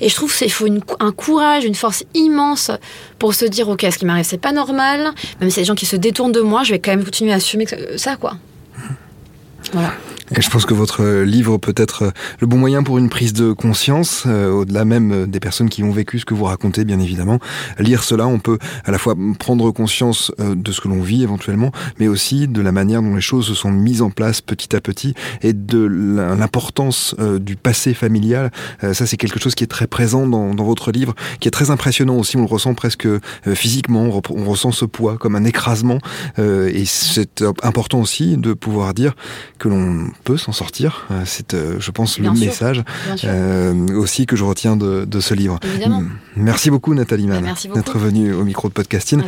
je 0.00 0.14
trouve 0.14 0.36
qu'il 0.36 0.52
faut 0.52 0.66
un 1.00 1.10
courage, 1.10 1.64
une 1.64 1.74
force 1.74 2.04
immense 2.12 2.70
pour 3.18 3.34
se 3.34 3.46
dire 3.46 3.70
ok, 3.70 3.86
ce 3.90 3.96
qui 3.96 4.04
m'arrive 4.04 4.26
c'est 4.26 4.36
pas 4.38 4.52
normal, 4.52 5.10
même 5.40 5.48
si 5.48 5.58
y 5.58 5.62
des 5.62 5.64
gens 5.64 5.74
qui 5.74 5.86
se 5.86 5.96
détournent 5.96 6.32
de 6.32 6.42
moi, 6.42 6.62
je 6.62 6.72
vais 6.72 6.78
quand 6.78 6.90
même 6.90 7.04
continuer 7.04 7.32
à 7.32 7.36
assumer 7.36 7.66
ça 7.96 8.16
quoi. 8.16 8.34
Voilà. 9.72 9.92
Je 10.38 10.48
pense 10.48 10.64
que 10.64 10.74
votre 10.74 11.22
livre 11.22 11.58
peut 11.58 11.74
être 11.76 12.12
le 12.38 12.46
bon 12.46 12.56
moyen 12.56 12.84
pour 12.84 12.98
une 12.98 13.08
prise 13.08 13.32
de 13.32 13.52
conscience, 13.52 14.24
euh, 14.26 14.48
au-delà 14.50 14.84
même 14.84 15.26
des 15.26 15.40
personnes 15.40 15.68
qui 15.68 15.82
ont 15.82 15.90
vécu 15.90 16.20
ce 16.20 16.24
que 16.24 16.34
vous 16.34 16.44
racontez, 16.44 16.84
bien 16.84 17.00
évidemment. 17.00 17.40
Lire 17.80 18.04
cela, 18.04 18.28
on 18.28 18.38
peut 18.38 18.58
à 18.84 18.92
la 18.92 18.98
fois 18.98 19.16
prendre 19.40 19.72
conscience 19.72 20.30
euh, 20.38 20.54
de 20.54 20.70
ce 20.70 20.80
que 20.80 20.86
l'on 20.86 21.00
vit 21.00 21.24
éventuellement, 21.24 21.72
mais 21.98 22.06
aussi 22.06 22.46
de 22.46 22.62
la 22.62 22.70
manière 22.70 23.02
dont 23.02 23.16
les 23.16 23.20
choses 23.20 23.48
se 23.48 23.54
sont 23.54 23.72
mises 23.72 24.02
en 24.02 24.10
place 24.10 24.40
petit 24.40 24.76
à 24.76 24.80
petit 24.80 25.14
et 25.42 25.52
de 25.52 25.84
l'importance 25.84 27.16
euh, 27.18 27.40
du 27.40 27.56
passé 27.56 27.92
familial. 27.92 28.52
ça, 28.80 29.06
c'est 29.06 29.16
quelque 29.16 29.40
chose 29.40 29.56
qui 29.56 29.64
est 29.64 29.68
très 29.68 29.88
présent 29.88 30.28
dans, 30.28 30.54
dans, 30.54 30.64
votre 30.64 30.92
livre, 30.92 31.14
qui 31.40 31.48
est 31.48 31.50
très 31.50 31.70
impressionnant 31.70 32.16
aussi. 32.16 32.36
On 32.36 32.42
le 32.42 32.46
ressent 32.46 32.74
presque 32.74 33.08
physiquement, 33.52 34.04
on, 34.04 34.22
on, 34.30 34.44
ressent 34.44 34.70
ce 34.70 34.84
poids 34.84 35.16
comme 35.18 35.34
un 35.34 35.44
écrasement. 35.44 35.98
et 36.38 36.84
c'est 36.84 37.42
important 37.62 38.00
aussi 38.00 38.36
de 38.36 38.52
pouvoir 38.52 38.94
dire 38.94 39.14
que 39.58 39.68
l'on 39.68 40.10
peut 40.24 40.36
s'en 40.36 40.52
sortir. 40.52 41.06
Euh, 41.10 41.22
c'est, 41.24 41.54
euh, 41.54 41.76
je 41.78 41.90
pense, 41.90 42.18
le 42.18 42.30
message 42.30 42.82
euh, 43.24 43.74
aussi 43.96 44.26
que 44.26 44.36
je 44.36 44.44
retiens 44.44 44.76
de, 44.76 45.20
ce 45.20 45.34
livre. 45.34 45.58
Évidemment. 45.64 46.02
Merci 46.36 46.70
beaucoup 46.70 46.94
Nathalie 46.94 47.26
Mann 47.26 47.54
d'être 47.74 47.98
venue 47.98 48.32
au 48.32 48.44
micro 48.44 48.68
de 48.68 48.72
Podcasting. 48.72 49.22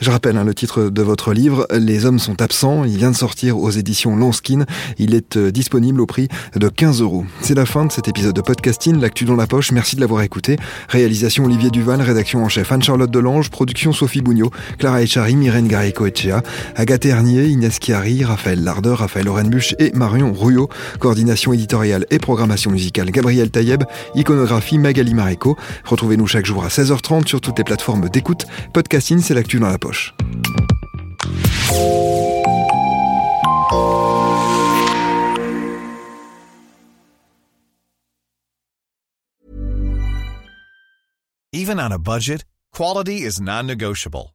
Je 0.00 0.10
rappelle 0.10 0.36
hein, 0.36 0.44
le 0.44 0.54
titre 0.54 0.90
de 0.90 1.02
votre 1.02 1.32
livre, 1.32 1.66
Les 1.72 2.04
hommes 2.04 2.18
sont 2.18 2.42
absents. 2.42 2.84
Il 2.84 2.96
vient 2.96 3.10
de 3.10 3.16
sortir 3.16 3.58
aux 3.58 3.70
éditions 3.70 4.16
Lanskin. 4.16 4.66
Il 4.98 5.14
est 5.14 5.38
disponible 5.38 6.00
au 6.00 6.06
prix 6.06 6.28
de 6.56 6.68
15 6.68 7.00
euros. 7.00 7.24
C'est 7.40 7.54
la 7.54 7.66
fin 7.66 7.86
de 7.86 7.92
cet 7.92 8.08
épisode 8.08 8.34
de 8.34 8.40
Podcasting, 8.40 9.00
l'actu 9.00 9.24
dans 9.24 9.36
la 9.36 9.46
poche. 9.46 9.72
Merci 9.72 9.96
de 9.96 10.00
l'avoir 10.00 10.22
écouté. 10.22 10.56
Réalisation 10.88 11.44
Olivier 11.44 11.70
Duval, 11.70 12.02
rédaction 12.02 12.44
en 12.44 12.48
chef 12.48 12.70
Anne-Charlotte 12.72 13.10
Delange, 13.10 13.50
production 13.50 13.92
Sophie 13.92 14.20
Bougnot, 14.20 14.50
Clara 14.78 15.02
Echari, 15.02 15.36
Myrène 15.36 15.68
Garico-Echea, 15.68 16.42
Agathe 16.76 17.06
Hernier, 17.06 17.46
Inès 17.46 17.78
Chiari, 17.80 18.24
Raphaël 18.24 18.62
Lardeur, 18.62 18.98
Raphaël 18.98 19.28
Orenbuch 19.28 19.74
et 19.78 19.92
Marion 19.94 20.29
Rouillot. 20.32 20.68
Coordination 20.98 21.52
éditoriale 21.52 22.06
et 22.10 22.18
programmation 22.18 22.70
musicale 22.70 23.10
Gabriel 23.10 23.50
Taïeb. 23.50 23.84
Iconographie 24.14 24.78
Magali 24.78 25.14
Maréco. 25.14 25.56
Retrouvez-nous 25.84 26.26
chaque 26.26 26.46
jour 26.46 26.64
à 26.64 26.68
16h30 26.68 27.26
sur 27.26 27.40
toutes 27.40 27.58
les 27.58 27.64
plateformes 27.64 28.08
d'écoute. 28.08 28.46
Podcasting, 28.72 29.20
c'est 29.20 29.34
l'actu 29.34 29.58
dans 29.58 29.68
la 29.68 29.78
poche. 29.78 30.14
Even 41.52 41.80
on 41.80 41.92
a 41.92 41.98
budget, 41.98 42.44
quality 42.72 43.22
is 43.22 43.40
non-negotiable. 43.40 44.34